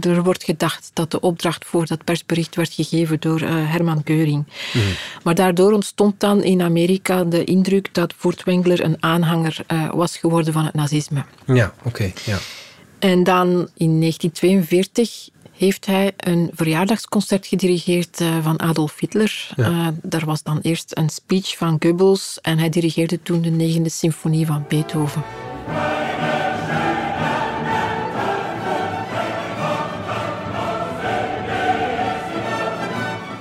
er 0.00 0.22
wordt 0.22 0.44
gedacht 0.44 0.90
dat 0.92 1.10
de 1.10 1.20
opdracht 1.20 1.64
voor 1.64 1.86
dat 1.86 2.04
persbericht 2.04 2.54
werd 2.54 2.72
gegeven 2.72 3.20
door 3.20 3.42
uh, 3.42 3.48
Herman 3.50 4.02
Geuring. 4.04 4.44
Mhm. 4.72 4.84
Maar 5.22 5.34
daardoor 5.34 5.72
ontstond 5.72 6.20
dan 6.20 6.42
in 6.42 6.62
Amerika 6.62 7.24
de 7.24 7.44
indruk 7.44 7.94
dat 7.94 8.14
Furtwängler 8.14 8.80
een 8.80 8.96
aanhanger 9.00 9.56
uh, 9.72 9.92
was 9.92 10.16
geworden 10.16 10.52
van 10.52 10.64
het 10.64 10.74
nazisme. 10.74 11.24
Ja, 11.46 11.74
oké. 11.82 12.12
ja. 12.24 12.38
En 12.98 13.24
dan 13.24 13.48
in 13.74 14.00
1942 14.00 15.28
heeft 15.56 15.86
hij 15.86 16.12
een 16.16 16.50
verjaardagsconcert 16.54 17.46
gedirigeerd 17.46 18.20
uh, 18.20 18.44
van 18.44 18.60
Adolf 18.60 18.98
Hitler. 18.98 19.48
Ja. 19.56 19.94
daar 20.02 20.24
was 20.24 20.42
dan 20.42 20.58
eerst 20.62 20.96
een 20.96 21.08
speech 21.08 21.56
van 21.56 21.76
Goebbels 21.78 22.38
en 22.40 22.58
hij 22.58 22.68
dirigeerde 22.68 23.22
toen 23.22 23.42
de 23.42 23.50
negende 23.50 23.88
symfonie 23.88 24.46
van 24.46 24.64
Beethoven. 24.68 25.22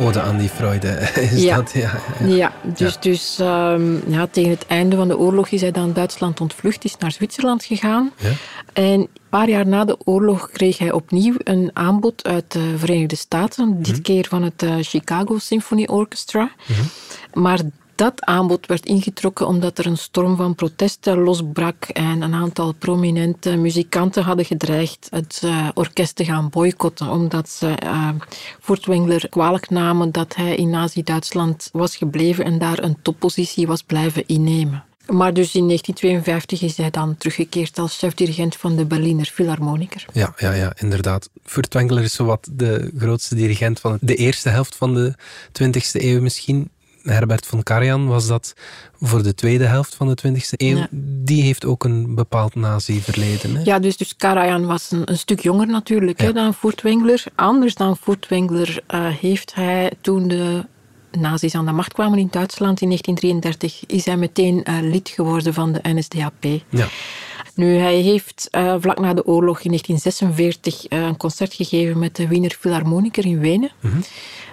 Ode 0.01 0.21
aan 0.21 0.37
die 0.37 0.49
Freude. 0.49 0.87
Is 1.31 1.43
ja. 1.43 1.55
Dat? 1.55 1.71
Ja, 1.73 2.01
ja. 2.25 2.51
dus, 2.63 2.99
dus 2.99 3.37
um, 3.39 4.03
ja, 4.07 4.27
tegen 4.31 4.49
het 4.49 4.65
einde 4.67 4.95
van 4.95 5.07
de 5.07 5.17
oorlog 5.17 5.49
is 5.49 5.61
hij 5.61 5.71
dan 5.71 5.93
Duitsland 5.93 6.41
ontvlucht, 6.41 6.83
is 6.83 6.97
naar 6.97 7.11
Zwitserland 7.11 7.63
gegaan. 7.63 8.11
Ja. 8.17 8.29
En 8.73 8.83
een 8.83 9.09
paar 9.29 9.49
jaar 9.49 9.67
na 9.67 9.85
de 9.85 9.97
oorlog 10.03 10.49
kreeg 10.49 10.77
hij 10.77 10.91
opnieuw 10.91 11.35
een 11.37 11.69
aanbod 11.73 12.27
uit 12.27 12.51
de 12.51 12.73
Verenigde 12.77 13.15
Staten, 13.15 13.81
dit 13.81 13.93
mhm. 13.93 14.01
keer 14.01 14.25
van 14.29 14.43
het 14.43 14.63
uh, 14.63 14.75
Chicago 14.79 15.37
Symphony 15.37 15.85
Orchestra. 15.85 16.51
Mm 16.65 16.75
Maar 17.33 17.59
dat 18.01 18.25
aanbod 18.25 18.65
werd 18.65 18.85
ingetrokken 18.85 19.47
omdat 19.47 19.77
er 19.77 19.85
een 19.85 19.97
storm 19.97 20.35
van 20.35 20.55
protesten 20.55 21.17
losbrak 21.17 21.83
en 21.83 22.21
een 22.21 22.33
aantal 22.33 22.73
prominente 22.73 23.55
muzikanten 23.55 24.23
hadden 24.23 24.45
gedreigd 24.45 25.07
het 25.09 25.41
uh, 25.45 25.67
orkest 25.73 26.15
te 26.15 26.25
gaan 26.25 26.49
boycotten, 26.49 27.09
omdat 27.09 27.49
ze 27.49 27.77
uh, 27.83 28.09
Furtwängler 28.59 29.29
kwalijk 29.29 29.69
namen 29.69 30.11
dat 30.11 30.35
hij 30.35 30.55
in 30.55 30.69
Nazi-Duitsland 30.69 31.69
was 31.71 31.95
gebleven 31.95 32.45
en 32.45 32.57
daar 32.57 32.83
een 32.83 32.97
toppositie 33.01 33.67
was 33.67 33.83
blijven 33.83 34.27
innemen. 34.27 34.83
Maar 35.05 35.33
dus 35.33 35.55
in 35.55 35.67
1952 35.67 36.61
is 36.61 36.77
hij 36.77 36.89
dan 36.89 37.17
teruggekeerd 37.17 37.79
als 37.79 37.97
chefdirigent 37.97 38.55
van 38.55 38.75
de 38.75 38.85
Berliner 38.85 39.31
Philharmoniker. 39.33 40.05
Ja, 40.13 40.33
ja, 40.37 40.53
ja 40.53 40.73
inderdaad. 40.79 41.29
Furtwängler 41.45 42.03
is 42.03 42.13
zowat 42.13 42.47
de 42.51 42.91
grootste 42.97 43.35
dirigent 43.35 43.79
van 43.79 43.97
de 44.01 44.15
eerste 44.15 44.49
helft 44.49 44.75
van 44.75 44.93
de 44.93 45.13
20e 45.51 46.01
eeuw 46.01 46.21
misschien. 46.21 46.69
Herbert 47.03 47.45
von 47.45 47.63
Karajan 47.63 48.07
was 48.07 48.27
dat 48.27 48.53
voor 49.01 49.23
de 49.23 49.35
tweede 49.35 49.65
helft 49.65 49.95
van 49.95 50.07
de 50.07 50.17
20e 50.27 50.39
eeuw. 50.49 50.85
Die 51.23 51.43
heeft 51.43 51.65
ook 51.65 51.83
een 51.83 52.15
bepaald 52.15 52.55
nazi-verleden. 52.55 53.63
Ja, 53.63 53.79
dus, 53.79 53.97
dus 53.97 54.15
Karajan 54.15 54.65
was 54.65 54.91
een, 54.91 55.09
een 55.09 55.17
stuk 55.17 55.39
jonger 55.39 55.67
natuurlijk 55.67 56.21
hè, 56.21 56.33
dan 56.33 56.55
Furtwängler. 56.55 57.33
Anders 57.35 57.75
dan 57.75 57.97
Furtwängler 57.97 58.83
uh, 58.93 59.07
heeft 59.07 59.55
hij 59.55 59.91
toen 60.01 60.27
de 60.27 60.65
nazi's 61.11 61.55
aan 61.55 61.65
de 61.65 61.71
macht 61.71 61.93
kwamen 61.93 62.19
in 62.19 62.27
Duitsland 62.31 62.81
in 62.81 62.87
1933, 62.87 63.83
is 63.87 64.05
hij 64.05 64.17
meteen 64.17 64.65
uh, 64.69 64.91
lid 64.91 65.09
geworden 65.09 65.53
van 65.53 65.71
de 65.71 65.79
NSDAP. 65.83 66.43
Ja. 66.69 66.87
Nu, 67.61 67.75
hij 67.75 67.95
heeft 67.95 68.47
uh, 68.51 68.75
vlak 68.79 68.99
na 68.99 69.13
de 69.13 69.25
oorlog 69.25 69.61
in 69.61 69.69
1946 69.69 70.91
uh, 70.91 71.05
een 71.05 71.17
concert 71.17 71.53
gegeven 71.53 71.99
met 71.99 72.15
de 72.15 72.27
Wiener 72.27 72.55
Philharmoniker 72.59 73.25
in 73.25 73.39
Wenen. 73.39 73.71
Mm 73.79 73.91
-hmm. 73.91 74.03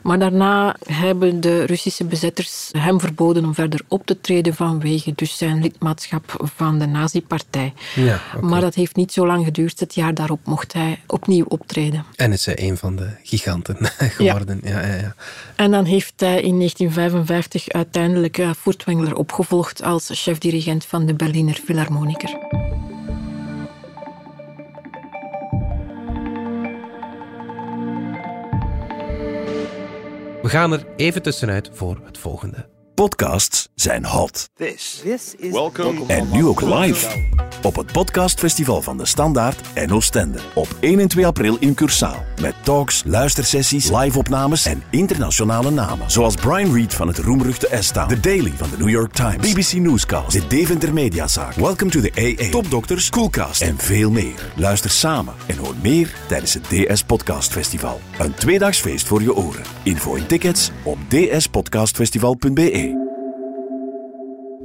Maar 0.03 0.19
daarna 0.19 0.77
hebben 0.87 1.41
de 1.41 1.65
Russische 1.65 2.05
bezetters 2.05 2.69
hem 2.73 3.01
verboden 3.01 3.45
om 3.45 3.55
verder 3.55 3.81
op 3.89 4.07
te 4.07 4.21
treden 4.21 4.55
vanwege 4.55 5.13
dus 5.15 5.37
zijn 5.37 5.63
lidmaatschap 5.63 6.49
van 6.55 6.79
de 6.79 6.87
nazi-partij. 6.87 7.73
Ja, 7.95 8.21
okay. 8.35 8.49
Maar 8.49 8.61
dat 8.61 8.75
heeft 8.75 8.97
niet 8.97 9.13
zo 9.13 9.27
lang 9.27 9.45
geduurd. 9.45 9.81
Het 9.81 9.95
jaar 9.95 10.15
daarop 10.15 10.41
mocht 10.45 10.73
hij 10.73 11.01
opnieuw 11.07 11.45
optreden. 11.49 12.05
En 12.17 12.33
is 12.33 12.47
hij 12.47 12.59
een 12.63 12.77
van 12.77 12.97
de 12.97 13.09
giganten 13.23 13.77
geworden. 14.19 14.61
Ja. 14.65 14.81
Ja, 14.81 14.95
ja, 14.95 15.15
En 15.57 15.71
dan 15.71 15.85
heeft 15.85 16.13
hij 16.17 16.43
in 16.43 16.57
1955 16.57 17.69
uiteindelijk 17.69 18.39
uh, 18.39 18.51
Furtwängler 18.51 19.13
opgevolgd 19.13 19.83
als 19.83 20.11
chefdirigent 20.13 20.85
van 20.85 21.07
de 21.07 21.15
Berliner 21.15 21.61
Philharmoniker. 21.65 22.39
We 30.49 30.55
gaan 30.55 30.73
er 30.73 30.87
even 30.97 31.23
tussenuit 31.23 31.71
voor 31.73 32.01
het 32.05 32.19
volgende. 32.19 32.78
Podcasts 32.99 33.69
zijn 33.75 34.05
hot. 34.05 34.51
This, 34.57 35.01
This 35.03 35.35
is 35.37 35.53
Welcome. 35.53 36.01
En 36.07 36.29
nu 36.33 36.47
ook 36.47 36.61
live. 36.61 37.27
Op 37.63 37.77
het 37.77 37.93
podcastfestival 37.93 38.83
van 38.83 38.97
de 38.97 39.07
Standaard 39.07 39.61
en 39.75 39.93
Oostende. 39.93 40.39
Op 40.55 40.69
1 40.81 40.99
en 40.99 41.09
2 41.09 41.27
april 41.27 41.57
in 41.61 41.75
Cursaal. 41.75 42.25
Met 42.41 42.55
talks, 42.63 43.03
luistersessies, 43.07 43.91
live-opnames 43.91 44.65
en 44.65 44.83
internationale 44.91 45.71
namen. 45.71 46.11
Zoals 46.11 46.35
Brian 46.35 46.75
Reed 46.75 46.95
van 46.95 47.09
het 47.09 47.19
roemruchte 47.19 47.69
S-Town. 47.81 48.09
The 48.09 48.21
Daily 48.21 48.53
van 48.57 48.71
de 48.71 48.77
New 48.79 48.89
York 48.89 49.13
Times. 49.13 49.53
BBC 49.53 49.73
Newscast. 49.73 50.33
De 50.33 50.47
Deventer 50.47 50.93
Mediazaak. 50.93 51.55
Welcome 51.55 51.91
to 51.91 52.01
the 52.01 52.37
AA. 52.39 52.51
Topdokters, 52.51 53.11
Coolcast 53.11 53.63
en 53.63 53.79
veel 53.79 54.11
meer. 54.11 54.53
Luister 54.57 54.91
samen 54.91 55.35
en 55.47 55.57
hoor 55.57 55.75
meer 55.83 56.15
tijdens 56.29 56.55
het 56.55 56.63
DS 56.63 57.03
Podcast 57.03 57.53
Festival. 57.53 58.01
Een 58.19 58.35
tweedaags 58.35 58.79
feest 58.79 59.07
voor 59.07 59.23
je 59.23 59.35
oren. 59.35 59.63
Info 59.83 60.15
en 60.15 60.27
tickets 60.27 60.71
op 60.83 60.99
dspodcastfestival.be. 61.09 62.88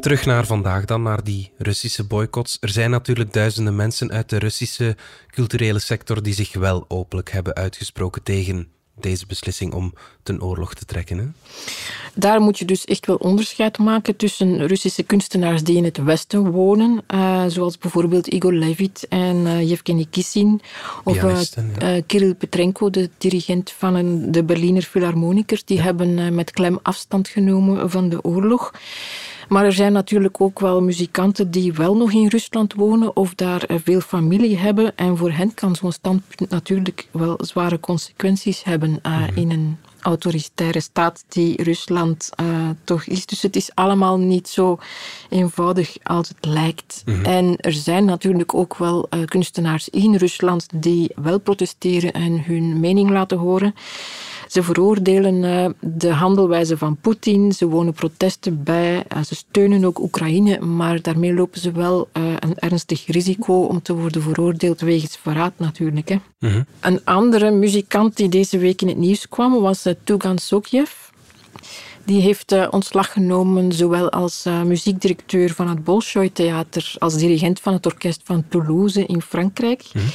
Terug 0.03 0.25
naar 0.25 0.45
vandaag 0.45 0.85
dan, 0.85 1.01
naar 1.01 1.23
die 1.23 1.51
Russische 1.57 2.03
boycotts. 2.03 2.57
Er 2.61 2.69
zijn 2.69 2.89
natuurlijk 2.89 3.33
duizenden 3.33 3.75
mensen 3.75 4.11
uit 4.11 4.29
de 4.29 4.37
Russische 4.37 4.95
culturele 5.27 5.79
sector 5.79 6.23
die 6.23 6.33
zich 6.33 6.53
wel 6.53 6.85
openlijk 6.87 7.31
hebben 7.31 7.53
uitgesproken 7.53 8.23
tegen 8.23 8.67
deze 8.99 9.25
beslissing 9.25 9.73
om 9.73 9.93
ten 10.23 10.41
oorlog 10.41 10.73
te 10.73 10.85
trekken. 10.85 11.17
Hè? 11.17 11.25
Daar 12.15 12.41
moet 12.41 12.59
je 12.59 12.65
dus 12.65 12.85
echt 12.85 13.05
wel 13.05 13.15
onderscheid 13.15 13.77
maken 13.77 14.15
tussen 14.15 14.67
Russische 14.67 15.03
kunstenaars 15.03 15.63
die 15.63 15.77
in 15.77 15.83
het 15.83 15.97
Westen 15.97 16.51
wonen, 16.51 17.03
uh, 17.13 17.43
zoals 17.47 17.77
bijvoorbeeld 17.77 18.27
Igor 18.27 18.53
Levit 18.53 19.05
en 19.09 19.35
uh, 19.35 19.69
Yevgeny 19.69 20.05
Kissin, 20.09 20.61
of 21.03 21.23
uh, 21.23 21.41
ja. 21.79 22.01
Kirill 22.05 22.33
Petrenko, 22.33 22.89
de 22.89 23.09
dirigent 23.17 23.71
van 23.71 23.95
een, 23.95 24.31
de 24.31 24.43
Berliner 24.43 24.83
Philharmoniker. 24.83 25.61
Die 25.65 25.77
ja. 25.77 25.83
hebben 25.83 26.35
met 26.35 26.51
klem 26.51 26.79
afstand 26.81 27.27
genomen 27.27 27.89
van 27.89 28.09
de 28.09 28.23
oorlog. 28.23 28.71
Maar 29.49 29.65
er 29.65 29.73
zijn 29.73 29.93
natuurlijk 29.93 30.41
ook 30.41 30.59
wel 30.59 30.81
muzikanten 30.81 31.51
die 31.51 31.73
wel 31.73 31.97
nog 31.97 32.11
in 32.11 32.27
Rusland 32.27 32.73
wonen 32.73 33.15
of 33.15 33.35
daar 33.35 33.65
veel 33.83 34.01
familie 34.01 34.57
hebben. 34.57 34.97
En 34.97 35.17
voor 35.17 35.31
hen 35.31 35.53
kan 35.53 35.75
zo'n 35.75 35.91
standpunt 35.91 36.49
natuurlijk 36.49 37.07
wel 37.11 37.35
zware 37.37 37.79
consequenties 37.79 38.63
hebben 38.63 38.89
mm 38.89 38.99
-hmm. 39.01 39.35
in 39.35 39.51
een 39.51 39.77
autoritaire 40.03 40.79
staat 40.79 41.23
die 41.27 41.63
Rusland 41.63 42.29
uh, 42.41 42.69
toch 42.83 43.03
is. 43.03 43.25
Dus 43.25 43.41
het 43.41 43.55
is 43.55 43.75
allemaal 43.75 44.17
niet 44.17 44.47
zo 44.47 44.79
eenvoudig 45.29 45.97
als 46.03 46.27
het 46.27 46.45
lijkt. 46.45 47.01
Mm 47.05 47.15
-hmm. 47.15 47.25
En 47.25 47.57
er 47.57 47.73
zijn 47.73 48.05
natuurlijk 48.05 48.53
ook 48.53 48.77
wel 48.77 49.07
uh, 49.09 49.25
kunstenaars 49.25 49.89
in 49.89 50.15
Rusland 50.15 50.67
die 50.73 51.11
wel 51.15 51.39
protesteren 51.39 52.13
en 52.13 52.43
hun 52.43 52.79
mening 52.79 53.09
laten 53.09 53.37
horen. 53.37 53.75
Ze 54.53 54.63
veroordelen 54.63 55.43
uh, 55.43 55.65
de 55.79 56.09
handelwijze 56.09 56.77
van 56.77 56.97
Poetin, 57.01 57.51
ze 57.51 57.67
wonen 57.67 57.93
protesten 57.93 58.63
bij, 58.63 59.05
uh, 59.15 59.23
ze 59.23 59.35
steunen 59.35 59.85
ook 59.85 59.99
Oekraïne, 59.99 60.59
maar 60.59 61.01
daarmee 61.01 61.33
lopen 61.33 61.59
ze 61.59 61.71
wel 61.71 62.09
uh, 62.17 62.23
een 62.39 62.59
ernstig 62.59 63.05
risico 63.07 63.53
om 63.53 63.81
te 63.81 63.93
worden 63.93 64.21
veroordeeld 64.21 64.81
wegens 64.81 65.17
verraad 65.17 65.53
natuurlijk. 65.57 66.09
Hè. 66.09 66.17
-hmm. 66.39 66.65
Een 66.79 67.01
andere 67.03 67.51
muzikant 67.51 68.17
die 68.17 68.29
deze 68.29 68.57
week 68.57 68.81
in 68.81 68.87
het 68.87 68.97
nieuws 68.97 69.29
kwam 69.29 69.61
was 69.61 69.87
Tugan 70.03 70.37
Sokjev. 70.37 70.91
Die 72.05 72.21
heeft 72.21 72.51
uh, 72.51 72.67
ontslag 72.69 73.11
genomen, 73.11 73.71
zowel 73.71 74.11
als 74.11 74.45
uh, 74.45 74.61
muziekdirecteur 74.61 75.53
van 75.53 75.69
het 75.69 75.83
Bolshoi 75.83 76.31
Theater, 76.31 76.95
als 76.97 77.15
dirigent 77.15 77.59
van 77.59 77.73
het 77.73 77.85
orkest 77.85 78.21
van 78.23 78.47
Toulouse 78.47 79.05
in 79.05 79.21
Frankrijk. 79.21 79.83
Mm 79.93 80.01
-hmm. 80.01 80.11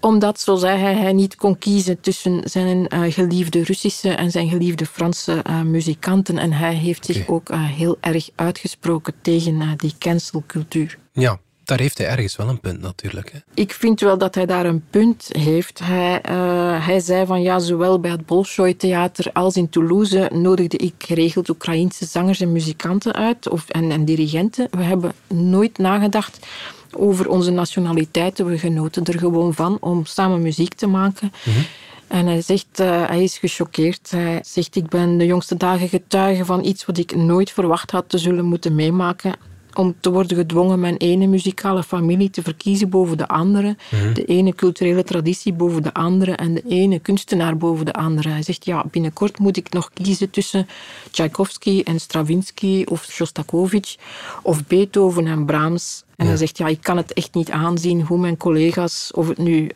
Omdat, 0.00 0.40
zo 0.40 0.56
zei 0.56 0.78
hij, 0.78 0.94
hij 0.94 1.12
niet 1.12 1.36
kon 1.36 1.58
kiezen 1.58 2.00
tussen 2.00 2.40
zijn 2.44 2.94
uh, 2.94 3.12
geliefde 3.12 3.64
Russische 3.64 4.10
en 4.10 4.30
zijn 4.30 4.48
geliefde 4.48 4.86
Franse 4.86 5.42
muzikanten. 5.64 6.38
En 6.38 6.52
hij 6.52 6.74
heeft 6.74 7.04
okay. 7.04 7.16
zich 7.16 7.28
ook 7.28 7.48
heel 7.52 7.96
erg 8.00 8.28
uitgesproken 8.34 9.14
tegen 9.22 9.74
die 9.76 9.94
cancelcultuur. 9.98 10.98
Ja, 11.12 11.38
daar 11.70 11.80
heeft 11.80 11.98
hij 11.98 12.06
ergens 12.06 12.36
wel 12.36 12.48
een 12.48 12.60
punt 12.60 12.80
natuurlijk. 12.80 13.32
Hè? 13.32 13.38
Ik 13.54 13.72
vind 13.72 14.00
wel 14.00 14.18
dat 14.18 14.34
hij 14.34 14.46
daar 14.46 14.66
een 14.66 14.84
punt 14.90 15.28
heeft. 15.28 15.78
Hij, 15.78 16.20
uh, 16.30 16.86
hij 16.86 17.00
zei 17.00 17.26
van 17.26 17.42
ja, 17.42 17.58
zowel 17.58 18.00
bij 18.00 18.10
het 18.10 18.26
Bolshoi 18.26 18.76
Theater 18.76 19.30
als 19.32 19.56
in 19.56 19.68
Toulouse 19.68 20.30
nodigde 20.32 20.76
ik 20.76 20.94
geregeld 20.98 21.48
Oekraïnse 21.48 22.06
zangers 22.06 22.40
en 22.40 22.52
muzikanten 22.52 23.12
uit 23.12 23.48
of, 23.48 23.68
en, 23.68 23.90
en 23.90 24.04
dirigenten. 24.04 24.68
We 24.70 24.82
hebben 24.82 25.12
nooit 25.26 25.78
nagedacht 25.78 26.46
over 26.92 27.28
onze 27.28 27.50
nationaliteiten. 27.50 28.46
We 28.46 28.58
genoten 28.58 29.04
er 29.04 29.18
gewoon 29.18 29.54
van 29.54 29.76
om 29.80 30.04
samen 30.04 30.42
muziek 30.42 30.74
te 30.74 30.86
maken. 30.86 31.32
Mm 31.44 31.52
-hmm. 31.52 31.64
En 32.06 32.26
hij 32.26 32.42
zegt, 32.42 32.80
uh, 32.80 33.08
hij 33.08 33.22
is 33.22 33.38
gechoqueerd. 33.38 34.10
Hij 34.10 34.40
zegt, 34.44 34.76
ik 34.76 34.88
ben 34.88 35.18
de 35.18 35.26
jongste 35.26 35.56
dagen 35.56 35.88
getuige 35.88 36.44
van 36.44 36.64
iets 36.64 36.84
wat 36.84 36.98
ik 36.98 37.16
nooit 37.16 37.50
verwacht 37.50 37.90
had 37.90 38.04
te 38.08 38.18
zullen 38.18 38.44
moeten 38.44 38.74
meemaken 38.74 39.34
om 39.80 39.94
te 40.00 40.10
worden 40.10 40.36
gedwongen 40.36 40.80
mijn 40.80 40.96
ene 40.96 41.26
muzikale 41.26 41.82
familie 41.82 42.30
te 42.30 42.42
verkiezen 42.42 42.88
boven 42.88 43.18
de 43.18 43.28
andere, 43.28 43.76
mhm. 43.90 44.12
de 44.12 44.24
ene 44.24 44.54
culturele 44.54 45.04
traditie 45.04 45.52
boven 45.52 45.82
de 45.82 45.94
andere 45.94 46.32
en 46.32 46.54
de 46.54 46.62
ene 46.68 46.98
kunstenaar 46.98 47.56
boven 47.56 47.84
de 47.84 47.92
andere. 47.92 48.28
Hij 48.28 48.42
zegt, 48.42 48.64
ja, 48.64 48.84
binnenkort 48.90 49.38
moet 49.38 49.56
ik 49.56 49.72
nog 49.72 49.90
kiezen 49.92 50.30
tussen 50.30 50.68
Tchaikovsky 51.10 51.80
en 51.84 52.00
Stravinsky 52.00 52.84
of 52.88 53.04
Shostakovich 53.04 53.96
of 54.42 54.66
Beethoven 54.66 55.26
en 55.26 55.44
Brahms. 55.44 56.04
En 56.20 56.26
hij 56.26 56.36
zegt, 56.36 56.58
ja, 56.58 56.66
ik 56.66 56.80
kan 56.80 56.96
het 56.96 57.12
echt 57.12 57.34
niet 57.34 57.50
aanzien 57.50 58.02
hoe 58.02 58.18
mijn 58.18 58.36
collega's, 58.36 59.10
of 59.14 59.28
het 59.28 59.38
nu 59.38 59.70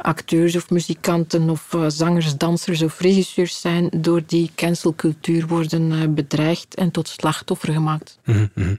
acteurs 0.00 0.56
of 0.56 0.70
muzikanten 0.70 1.50
of 1.50 1.72
uh, 1.74 1.84
zangers, 1.88 2.36
dansers 2.36 2.82
of 2.82 3.00
regisseurs 3.00 3.60
zijn, 3.60 3.88
door 3.96 4.22
die 4.26 4.50
cancelcultuur 4.54 5.46
worden 5.46 5.92
uh, 5.92 6.08
bedreigd 6.08 6.74
en 6.74 6.90
tot 6.90 7.08
slachtoffer 7.08 7.72
gemaakt. 7.72 8.18
Mm 8.24 8.50
-hmm. 8.54 8.78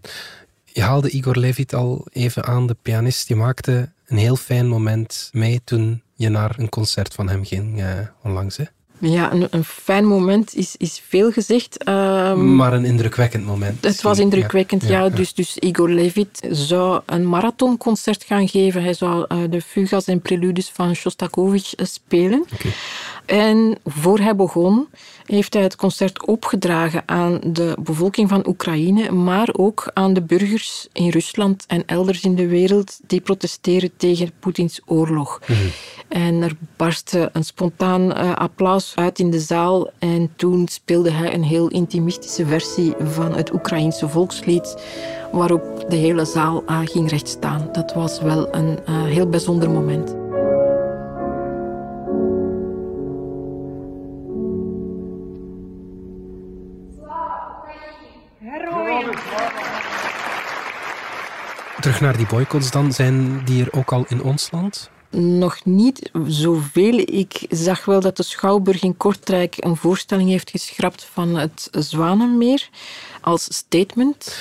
Je 0.74 0.82
haalde 0.82 1.10
Igor 1.10 1.38
Levit 1.38 1.74
al 1.74 2.08
even 2.12 2.44
aan, 2.44 2.68
de 2.68 2.76
pianist. 2.82 3.28
Je 3.28 3.36
maakte 3.36 3.92
een 4.06 4.18
heel 4.18 4.36
fijn 4.36 4.68
moment 4.68 5.30
mee 5.32 5.62
toen 5.64 6.04
je 6.16 6.30
naar 6.30 6.60
een 6.60 6.70
concert 6.70 7.14
van 7.14 7.30
hem 7.30 7.46
ging 7.46 7.80
uh, 7.80 8.00
onlangs. 8.24 8.58
Hè? 8.58 8.64
Ja, 9.02 9.32
een, 9.32 9.48
een, 9.50 9.64
fijn 9.64 10.06
moment 10.06 10.56
is, 10.56 10.76
is 10.78 11.02
veel 11.08 11.32
gezegd. 11.32 11.88
Um, 11.88 12.56
maar 12.56 12.74
een 12.74 12.86
indrukwekkend 12.86 13.46
moment. 13.46 13.84
Het 13.84 14.02
was 14.02 14.20
indrukwekkend, 14.20 14.88
ja. 14.88 15.10
Dus, 15.10 15.34
dus 15.34 15.58
Igor 15.58 15.90
Levit 15.90 16.48
zou 16.50 17.02
een 17.06 17.30
marathonconcert 17.30 18.24
gaan 18.24 18.48
geven. 18.48 18.84
Hij 18.84 18.94
zou 18.94 19.26
uh, 19.28 19.38
de 19.50 19.62
fugas 19.62 20.06
en 20.06 20.22
preludes 20.22 20.70
van 20.70 20.96
Shostakovich 20.96 21.74
spelen. 21.76 22.46
Okay. 22.54 22.72
En 23.26 23.78
voor 23.86 24.20
hij 24.20 24.36
begon, 24.36 24.88
heeft 25.26 25.54
hij 25.54 25.64
het 25.64 25.76
concert 25.76 26.26
opgedragen 26.26 27.04
aan 27.06 27.40
de 27.44 27.78
bevolking 27.80 28.30
van 28.30 28.48
Oekraïne, 28.48 29.12
maar 29.12 29.50
ook 29.52 29.92
aan 29.94 30.14
de 30.14 30.22
burgers 30.22 30.88
in 30.94 31.10
Rusland 31.10 31.64
en 31.68 31.84
elders 31.86 32.22
in 32.22 32.36
de 32.36 32.48
wereld 32.48 33.00
die 33.08 33.22
protesteren 33.22 33.92
tegen 33.98 34.32
Poetins 34.40 34.80
oorlog. 34.86 35.40
Mhm. 35.48 35.60
En 36.08 36.42
er 36.42 36.56
barstte 36.78 37.30
een 37.34 37.44
spontaan 37.44 38.02
uh, 38.02 38.34
applaus 38.34 38.91
uit 38.96 39.20
in 39.20 39.32
de 39.32 39.40
zaal 39.40 39.90
en 40.00 40.34
toen 40.36 40.68
speelde 40.68 41.12
hij 41.12 41.34
een 41.34 41.44
heel 41.44 41.68
intimistische 41.68 42.46
versie 42.46 42.94
van 43.00 43.36
het 43.36 43.54
Oekraïense 43.54 44.10
volkslied 44.10 44.78
waarop 45.32 45.86
de 45.90 45.96
hele 45.96 46.26
zaal 46.26 46.64
uh, 46.68 46.80
ging 46.84 47.10
rechtstaan. 47.10 47.70
Dat 47.72 47.94
was 47.94 48.22
wel 48.22 48.56
een 48.56 48.80
uh, 48.90 49.04
heel 49.04 49.30
bijzonder 49.30 49.70
moment. 49.70 50.16
Terug 61.82 62.02
naar 62.02 62.18
die 62.18 62.28
boycotts 62.28 62.72
dan. 62.72 62.92
Zijn 62.92 63.44
die 63.46 63.64
er 63.64 63.74
ook 63.74 63.92
al 63.92 64.06
in 64.08 64.24
ons 64.24 64.52
land? 64.52 64.90
Nog 65.12 65.66
niet 65.66 66.12
zoveel. 66.28 66.98
Ik 66.98 67.46
zag 67.50 67.86
wel 67.86 68.02
dat 68.02 68.18
de 68.18 68.24
Schouwburg 68.24 68.84
in 68.84 68.98
Kortrijk 68.98 69.56
een 69.60 69.76
voorstelling 69.76 70.30
heeft 70.30 70.50
geschrapt 70.50 71.08
van 71.14 71.38
het 71.38 71.68
Zwanenmeer 71.72 72.70
als 73.22 73.56
statement. 73.56 74.36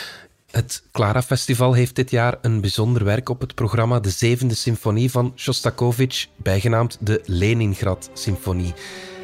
Het 0.50 0.82
Clara 0.92 1.22
Festival 1.22 1.72
heeft 1.72 1.96
dit 1.96 2.10
jaar 2.10 2.38
een 2.42 2.60
bijzonder 2.60 3.04
werk 3.04 3.28
op 3.28 3.40
het 3.40 3.54
programma, 3.54 4.00
de 4.00 4.10
zevende 4.10 4.54
symfonie 4.54 5.10
van 5.10 5.32
Shostakovich, 5.36 6.26
bijgenaamd 6.36 6.98
de 7.00 7.22
Leningrad 7.24 8.10
Symfonie. 8.12 8.74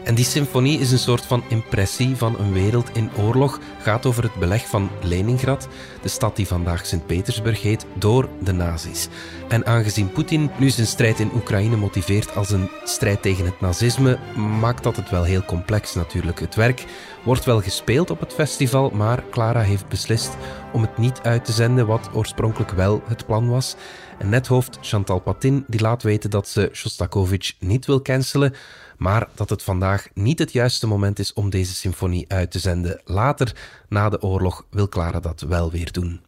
En 0.07 0.15
die 0.15 0.25
symfonie 0.25 0.81
is 0.81 0.93
een 0.93 0.99
soort 0.99 1.27
van 1.27 1.45
impressie 1.49 2.17
van 2.17 2.39
een 2.39 2.53
wereld 2.53 2.91
in 2.93 3.11
oorlog. 3.17 3.61
Gaat 3.79 4.07
over 4.07 4.23
het 4.23 4.35
beleg 4.35 4.69
van 4.69 4.91
Leningrad, 5.03 5.69
de 6.03 6.09
stad 6.09 6.37
die 6.37 6.47
vandaag 6.47 6.87
Sint-Petersburg 6.87 7.63
heet, 7.63 7.87
door 7.95 8.29
de 8.43 8.53
nazi's. 8.53 9.09
En 9.49 9.67
aangezien 9.67 10.13
Poetin 10.13 10.51
nu 10.59 10.71
zijn 10.71 10.87
strijd 10.87 11.21
in 11.21 11.31
Oekraïne 11.35 11.77
motiveert 11.77 12.35
als 12.37 12.51
een 12.51 12.71
strijd 12.85 13.23
tegen 13.23 13.45
het 13.45 13.61
nazisme, 13.61 14.19
maakt 14.61 14.83
dat 14.83 14.97
het 14.97 15.11
wel 15.11 15.23
heel 15.23 15.45
complex 15.45 15.95
natuurlijk. 15.95 16.41
Het 16.41 16.55
werk 16.55 16.85
wordt 17.25 17.45
wel 17.45 17.61
gespeeld 17.61 18.11
op 18.11 18.21
het 18.21 18.33
festival, 18.33 18.91
maar 18.91 19.25
Clara 19.31 19.61
heeft 19.61 19.89
beslist 19.89 20.37
om 20.73 20.83
het 20.83 20.99
niet 20.99 21.21
uit 21.23 21.45
te 21.45 21.53
zenden, 21.53 21.87
wat 21.87 22.11
oorspronkelijk 22.13 22.71
wel 22.71 23.03
het 23.07 23.27
plan 23.27 23.49
was. 23.49 23.77
En 24.19 24.29
nethoofd 24.29 24.79
Chantal 24.81 25.19
Patin 25.19 25.65
die 25.67 25.81
laat 25.81 26.03
weten 26.03 26.31
dat 26.31 26.49
ze 26.49 26.71
Shostakovich 26.73 27.55
niet 27.59 27.87
wil 27.87 28.03
cancelen, 28.03 28.55
maar 28.97 29.29
dat 29.35 29.51
het 29.51 29.63
vandaag 29.63 30.09
niet 30.15 30.39
het 30.39 30.53
juiste 30.53 30.87
moment 30.87 31.19
is 31.19 31.33
om 31.33 31.51
deze 31.51 31.75
symfonie 31.75 32.25
uit 32.29 32.51
te 32.51 32.59
zenden. 32.59 33.01
Later, 33.05 33.55
na 33.89 34.09
de 34.09 34.23
oorlog, 34.23 34.65
wil 34.71 34.89
Clara 34.89 35.21
dat 35.21 35.41
wel 35.41 35.71
weer 35.71 35.93
doen. 35.93 36.21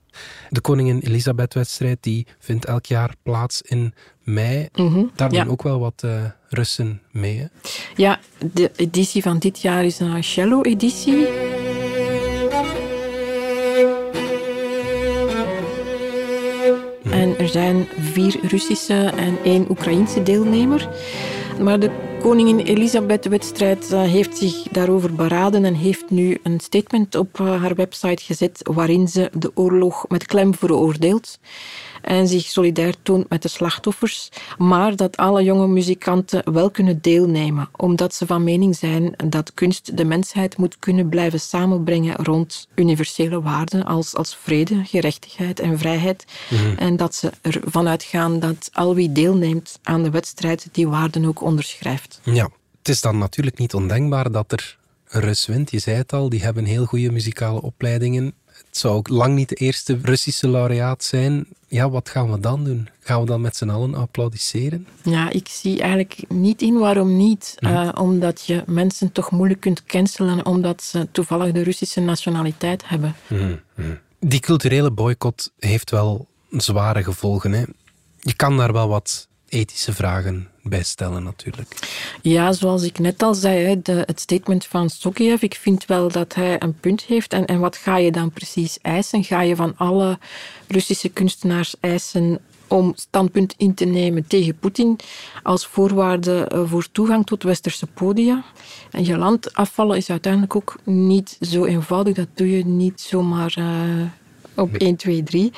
De 0.48 0.60
Koningin 0.60 0.98
Elisabeth-wedstrijd 1.00 1.98
die 2.00 2.26
vindt 2.38 2.64
elk 2.64 2.86
jaar 2.86 3.14
plaats 3.22 3.62
in 3.62 3.94
mei. 4.22 4.68
Mhm, 4.74 5.04
Daar 5.14 5.28
doen 5.28 5.48
ook 5.48 5.62
wel 5.62 5.78
wat 5.80 6.02
uh, 6.04 6.24
Russen 6.48 7.02
mee. 7.10 7.38
Hè? 7.38 7.46
Ja, 7.96 8.18
de 8.52 8.70
editie 8.76 9.22
van 9.22 9.38
dit 9.38 9.60
jaar 9.60 9.84
is 9.84 9.98
een 9.98 10.24
cello-editie. 10.24 11.26
En 17.10 17.38
er 17.38 17.48
zijn 17.48 17.88
vier 17.98 18.38
Russische 18.42 19.12
en 19.16 19.38
één 19.44 19.70
Oekraïense 19.70 20.22
deelnemer. 20.22 20.88
Maar 21.60 21.80
de 21.80 21.90
koningin 22.22 22.58
Elisabeth-wedstrijd 22.58 23.92
eh, 23.92 24.02
heeft 24.02 24.36
zich 24.36 24.62
daarover 24.70 25.14
beraden 25.14 25.64
en 25.64 25.74
heeft 25.74 26.10
nu 26.10 26.38
een 26.42 26.60
statement 26.60 27.14
op 27.14 27.40
eh, 27.40 27.60
haar 27.60 27.74
website 27.74 28.22
gezet 28.24 28.60
waarin 28.62 29.08
ze 29.08 29.30
de 29.32 29.50
oorlog 29.54 30.04
met 30.08 30.26
klem 30.26 30.54
veroordeelt 30.54 31.38
en 32.08 32.28
zich 32.28 32.46
solidair 32.46 32.94
toont 33.02 33.28
met 33.28 33.42
de 33.42 33.48
slachtoffers, 33.48 34.28
maar 34.58 34.96
dat 34.96 35.16
alle 35.16 35.42
jonge 35.42 35.66
muzikanten 35.66 36.52
wel 36.52 36.70
kunnen 36.70 37.00
deelnemen, 37.00 37.68
omdat 37.76 38.14
ze 38.14 38.26
van 38.26 38.44
mening 38.44 38.76
zijn 38.76 39.14
dat 39.26 39.54
kunst 39.54 39.96
de 39.96 40.04
mensheid 40.04 40.56
moet 40.56 40.78
kunnen 40.78 41.08
blijven 41.08 41.40
samenbrengen 41.40 42.16
rond 42.16 42.68
universele 42.74 43.42
waarden 43.42 43.84
als, 43.84 44.14
als 44.14 44.36
vrede, 44.42 44.84
gerechtigheid 44.84 45.60
en 45.60 45.78
vrijheid. 45.78 46.24
Mhm. 46.50 46.76
En 46.76 46.96
dat 46.96 47.14
ze 47.14 47.30
ervan 47.40 47.88
uitgaan 47.88 48.40
dat 48.40 48.70
al 48.72 48.94
wie 48.94 49.12
deelneemt 49.12 49.78
aan 49.82 50.02
de 50.02 50.10
wedstrijd 50.10 50.68
die 50.72 50.88
waarden 50.88 51.24
ook 51.24 51.42
onderschrijft. 51.42 52.20
Ja, 52.22 52.50
het 52.78 52.88
is 52.88 53.00
dan 53.00 53.18
natuurlijk 53.18 53.58
niet 53.58 53.74
ondenkbaar 53.74 54.32
dat 54.32 54.52
er 54.52 54.78
Rus 55.10 55.46
wint. 55.46 55.70
Je 55.70 55.78
zei 55.78 55.96
het 55.96 56.12
al, 56.12 56.28
die 56.28 56.42
hebben 56.42 56.64
heel 56.64 56.84
goede 56.84 57.10
muzikale 57.12 57.62
opleidingen 57.62 58.34
het 58.68 58.78
zou 58.78 58.94
ook 58.94 59.08
lang 59.08 59.34
niet 59.34 59.48
de 59.48 59.54
eerste 59.54 59.98
Russische 60.02 60.48
laureaat 60.48 61.04
zijn. 61.04 61.46
Ja, 61.68 61.90
wat 61.90 62.08
gaan 62.08 62.30
we 62.30 62.40
dan 62.40 62.64
doen? 62.64 62.88
Gaan 63.00 63.20
we 63.20 63.26
dan 63.26 63.40
met 63.40 63.56
z'n 63.56 63.68
allen 63.68 63.94
applaudisseren? 63.94 64.86
Ja, 65.02 65.30
ik 65.30 65.48
zie 65.48 65.80
eigenlijk 65.80 66.24
niet 66.28 66.62
in 66.62 66.78
waarom 66.78 67.16
niet. 67.16 67.54
Eh, 67.58 67.88
omdat 67.94 68.46
je 68.46 68.62
mensen 68.66 69.12
toch 69.12 69.30
moeilijk 69.30 69.60
kunt 69.60 69.84
cancelen 69.84 70.46
omdat 70.46 70.82
ze 70.82 71.08
toevallig 71.12 71.52
de 71.52 71.62
Russische 71.62 72.00
nationaliteit 72.00 72.88
hebben. 72.88 73.14
Hm, 73.26 73.56
hm. 73.74 73.82
Die 74.20 74.40
culturele 74.40 74.90
boycott 74.90 75.52
heeft 75.58 75.90
wel 75.90 76.26
zware 76.50 77.02
gevolgen. 77.02 77.52
Hè? 77.52 77.64
Je 78.20 78.34
kan 78.34 78.56
daar 78.56 78.72
wel 78.72 78.88
wat 78.88 79.28
ethische 79.48 79.92
vragen 79.92 80.48
bij 80.68 80.82
stellen 80.82 81.22
natuurlijk. 81.22 81.74
Ja, 82.22 82.52
zoals 82.52 82.82
ik 82.82 82.98
net 82.98 83.22
al 83.22 83.34
zei, 83.34 83.82
de, 83.82 84.02
het 84.06 84.20
statement 84.20 84.66
van 84.66 84.90
Sokiev, 84.90 85.42
ik 85.42 85.54
vind 85.54 85.86
wel 85.86 86.08
dat 86.08 86.34
hij 86.34 86.62
een 86.62 86.80
punt 86.80 87.02
heeft. 87.02 87.32
En, 87.32 87.46
en 87.46 87.60
wat 87.60 87.76
ga 87.76 87.96
je 87.96 88.12
dan 88.12 88.30
precies 88.30 88.78
eisen? 88.82 89.24
Ga 89.24 89.40
je 89.40 89.56
van 89.56 89.74
alle 89.76 90.18
Russische 90.66 91.08
kunstenaars 91.08 91.74
eisen 91.80 92.40
om 92.68 92.92
standpunt 92.96 93.54
in 93.56 93.74
te 93.74 93.84
nemen 93.84 94.26
tegen 94.26 94.58
Poetin 94.58 94.98
als 95.42 95.66
voorwaarde 95.66 96.44
eh, 96.44 96.62
voor 96.64 96.88
toegang 96.92 97.26
tot 97.26 97.42
westerse 97.42 97.86
podia. 97.86 98.44
En 98.90 99.04
je 99.04 99.16
land 99.16 99.54
afvallen 99.54 99.96
is 99.96 100.10
uiteindelijk 100.10 100.56
ook 100.56 100.76
niet 100.84 101.36
zo 101.40 101.64
eenvoudig. 101.64 102.14
Dat 102.14 102.28
doe 102.34 102.50
je 102.50 102.64
niet 102.64 103.00
zomaar 103.00 103.54
uh, 103.58 103.66
op 104.58 104.74
1, 104.74 104.96
2, 104.96 105.22
3. 105.22 105.52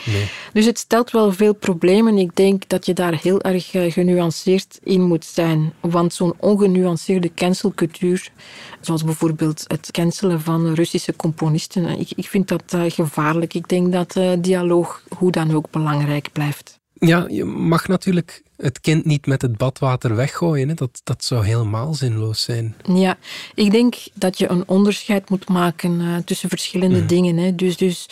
Dus 0.52 0.66
het 0.66 0.78
stelt 0.78 1.10
wel 1.10 1.32
veel 1.32 1.54
problemen. 1.54 2.18
Ik 2.18 2.36
denk 2.36 2.68
dat 2.68 2.86
je 2.86 2.92
daar 2.92 3.18
heel 3.22 3.40
erg 3.40 3.74
eh, 3.74 3.92
genuanceerd 3.92 4.78
in 4.82 5.02
moet 5.02 5.24
zijn. 5.24 5.72
Want 5.80 6.14
zo'n 6.14 6.34
ongenuanceerde 6.36 7.34
cancelcultuur, 7.34 8.30
zoals 8.80 9.04
bijvoorbeeld 9.04 9.64
het 9.66 9.90
cancelen 9.90 10.40
van 10.40 10.74
Russische 10.74 11.16
componisten, 11.16 11.98
ik, 11.98 12.12
ik 12.16 12.28
vind 12.28 12.48
dat 12.48 12.62
uh, 12.74 12.82
gevaarlijk. 12.86 13.54
Ik 13.54 13.68
denk 13.68 13.92
dat 13.92 14.20
dialoog 14.38 15.02
hoe 15.18 15.30
dan 15.30 15.54
ook 15.54 15.70
belangrijk 15.70 16.28
blijft. 16.32 16.78
Ja, 17.00 17.26
je 17.28 17.44
mag 17.44 17.88
natuurlijk 17.88 18.42
het 18.61 18.81
kind 18.81 19.05
niet 19.05 19.27
met 19.27 19.42
het 19.42 19.57
badwater 19.57 20.16
weggooien. 20.16 20.68
Hè? 20.68 20.75
Dat, 20.75 21.01
dat 21.05 21.25
zou 21.25 21.44
helemaal 21.44 21.94
zinloos 21.94 22.42
zijn. 22.42 22.75
Ja, 22.94 23.18
ik 23.55 23.70
denk 23.70 23.94
dat 24.14 24.38
je 24.38 24.49
een 24.49 24.68
onderscheid 24.68 25.31
moet 25.31 25.49
maken 25.49 26.01
uh, 26.01 26.16
tussen 26.16 26.49
verschillende 26.49 27.01
mm. 27.01 27.07
dingen. 27.07 27.37
Hè? 27.37 27.55
Dus, 27.55 27.77
dus 27.77 28.09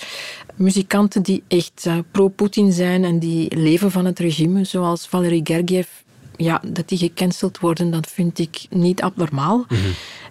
muzikanten 0.55 1.23
die 1.23 1.43
echt 1.49 1.85
uh, 1.87 1.99
pro-Poetin 2.11 2.73
zijn 2.73 3.05
en 3.05 3.19
die 3.19 3.57
leven 3.57 3.91
van 3.91 4.05
het 4.05 4.19
regime, 4.19 4.65
zoals 4.65 5.07
Valery 5.07 5.41
Gergiev, 5.45 5.89
ja, 6.39 6.63
dat 6.67 6.89
die 6.89 6.99
gecanceld 6.99 7.59
worden, 7.59 7.91
dat 7.91 8.07
vind 8.07 8.39
ik 8.39 8.67
niet 8.71 9.03
abnormaal. 9.03 9.65
Mhm. 9.69 9.79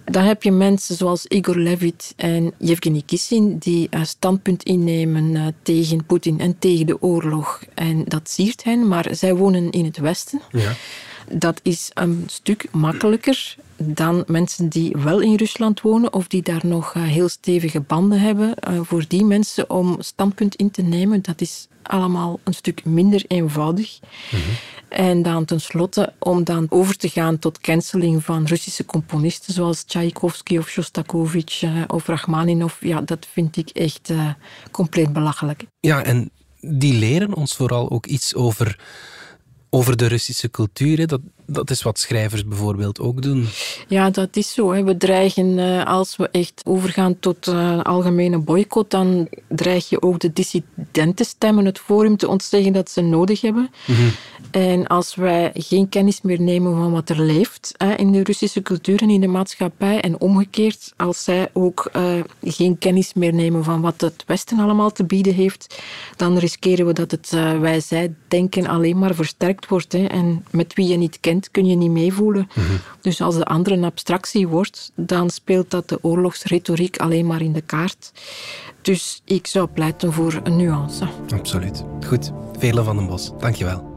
Dan 0.06 0.24
heb 0.24 0.44
je 0.44 0.52
mensen 0.52 0.96
zoals 0.96 1.26
Igor 1.26 1.58
Levit 1.58 2.14
en 2.16 2.54
Yevgeny 2.58 3.04
Kissin 3.06 3.58
die 3.58 3.88
een 3.90 4.08
standpunt 4.08 4.64
innemen 4.64 5.36
eh, 5.36 5.46
tegen 5.62 6.06
Poetin 6.06 6.40
en 6.40 6.60
tegen 6.60 6.86
de 6.86 7.02
oorlog. 7.02 7.64
En 7.74 8.04
dat 8.06 8.30
siert 8.30 8.64
hen, 8.64 8.88
maar 8.88 9.08
zij 9.12 9.36
wonen 9.36 9.72
in 9.72 9.86
het 9.86 9.98
Westen. 9.98 10.42
Ja. 10.52 10.72
Dat 11.32 11.60
is 11.64 11.92
een 11.94 12.24
stuk 12.28 12.68
makkelijker 12.72 13.56
dan 13.78 14.24
mensen 14.28 14.70
die 14.70 14.96
wel 14.98 15.20
in 15.20 15.36
Rusland 15.36 15.82
wonen 15.82 16.14
of 16.14 16.28
die 16.28 16.42
daar 16.42 16.66
nog 16.66 16.94
eh, 16.94 17.04
heel 17.04 17.30
stevige 17.30 17.80
banden 17.80 18.20
hebben. 18.20 18.56
Eh, 18.56 18.80
voor 18.82 19.06
die 19.08 19.26
mensen 19.26 19.70
om 19.70 19.96
standpunt 20.00 20.56
in 20.56 20.72
te 20.72 20.82
nemen, 20.82 21.22
dat 21.22 21.42
is 21.42 21.68
allemaal 21.82 22.40
een 22.44 22.54
stuk 22.54 22.86
minder 22.86 23.24
eenvoudig. 23.28 24.00
Mhm. 24.32 24.42
En 24.88 25.22
dan 25.24 25.46
tenslotte 25.46 26.14
om 26.20 26.44
dan 26.44 26.66
over 26.70 26.98
te 26.98 27.10
gaan 27.10 27.40
tot 27.40 27.60
canceling 27.60 28.24
van 28.24 28.46
Russische 28.46 28.86
componisten 28.86 29.54
zoals 29.54 29.84
Tchaikovsky 29.84 30.58
of 30.58 30.70
Shostakovich 30.70 31.62
uh, 31.62 31.84
of 31.88 32.08
Rachmaninov. 32.08 32.74
Ja, 32.80 33.02
dat 33.02 33.28
vind 33.32 33.58
ik 33.58 33.70
echt 33.70 34.12
compleet 34.72 35.14
belachelijk. 35.14 35.66
Ja, 35.80 36.04
en 36.04 36.32
die 36.60 36.94
leren 36.94 37.34
ons 37.34 37.56
vooral 37.56 37.90
ook 37.90 38.06
iets 38.06 38.36
over 38.36 38.80
over 39.70 39.98
de 39.98 40.08
Russische 40.08 40.50
cultuur. 40.50 41.08
Dat, 41.08 41.22
dat 41.48 41.70
is 41.70 41.82
wat 41.82 42.00
schrijvers 42.00 42.46
bijvoorbeeld 42.46 43.00
ook 43.00 43.22
doen. 43.22 43.48
Ja, 43.88 44.10
dat 44.10 44.36
is 44.36 44.54
zo. 44.54 44.72
Hè. 44.72 44.84
We 44.84 44.98
dreigen, 44.98 45.60
eh, 45.60 45.86
als 45.86 46.16
we 46.16 46.30
echt 46.30 46.62
overgaan 46.66 47.20
tot 47.20 47.48
uh, 47.48 47.82
algemene 47.82 48.38
boycott, 48.38 48.92
dan 48.92 49.28
dreig 49.48 49.90
je 49.90 50.02
ook 50.02 50.20
de 50.20 50.34
dissidentenstemmen 50.34 51.66
het 51.66 51.80
forum 51.80 52.18
te 52.18 52.28
ontzeggen 52.28 52.74
dat 52.74 52.90
ze 52.90 53.02
nodig 53.02 53.42
hebben. 53.42 53.70
Mhm. 53.86 54.08
En 54.52 54.88
als 54.88 55.16
wij 55.16 55.52
geen 55.54 55.90
kennis 55.90 56.22
meer 56.22 56.42
nemen 56.42 56.76
van 56.76 56.92
wat 56.92 57.10
er 57.10 57.22
leeft 57.22 57.74
hè, 57.78 57.94
in 57.94 58.12
de 58.12 58.24
Russische 58.24 58.62
cultuur 58.62 59.02
en 59.02 59.10
in 59.10 59.22
de 59.22 59.28
maatschappij, 59.28 60.02
en 60.02 60.20
omgekeerd, 60.20 60.94
als 60.98 61.24
zij 61.24 61.50
ook 61.54 61.90
uh, 61.96 62.20
geen 62.44 62.78
kennis 62.78 63.14
meer 63.14 63.34
nemen 63.34 63.64
van 63.64 63.82
wat 63.82 64.02
het 64.02 64.24
Westen 64.28 64.60
allemaal 64.60 64.92
te 64.92 65.04
bieden 65.06 65.34
heeft, 65.34 65.84
dan 66.16 66.38
riskeren 66.38 66.86
we 66.86 66.94
dat 66.94 67.12
het 67.12 67.30
wij-zij-denken 67.60 68.68
alleen 68.68 68.98
maar 68.98 69.16
versterkt 69.16 69.68
wordt. 69.68 69.92
Hè. 69.92 70.06
En 70.06 70.46
met 70.52 70.74
wie 70.74 70.88
je 70.88 70.98
niet 70.98 71.20
kent, 71.20 71.37
kun 71.52 71.66
je 71.66 71.76
niet 71.76 71.92
meevoelen. 71.92 72.50
Mhm. 72.56 72.66
Dus 73.02 73.22
als 73.22 73.36
de 73.36 73.46
andere 73.46 73.76
een 73.76 73.84
abstractie 73.84 74.48
wordt, 74.48 74.92
dan 74.96 75.30
speelt 75.30 75.72
dat 75.72 75.90
de 75.90 76.00
oorlogsretoriek 76.02 76.98
alleen 76.98 77.28
maar 77.28 77.42
in 77.42 77.54
de 77.54 77.62
kaart. 77.62 78.12
Dus 78.82 79.22
ik 79.26 79.48
zou 79.48 79.68
pleiten 79.68 80.14
voor 80.14 80.40
een 80.44 80.56
nuance. 80.56 81.08
Absoluut. 81.34 81.84
Goed. 82.08 82.32
Vele 82.58 82.84
van 82.84 82.96
den 82.96 83.08
Bos, 83.08 83.32
dankjewel. 83.40 83.97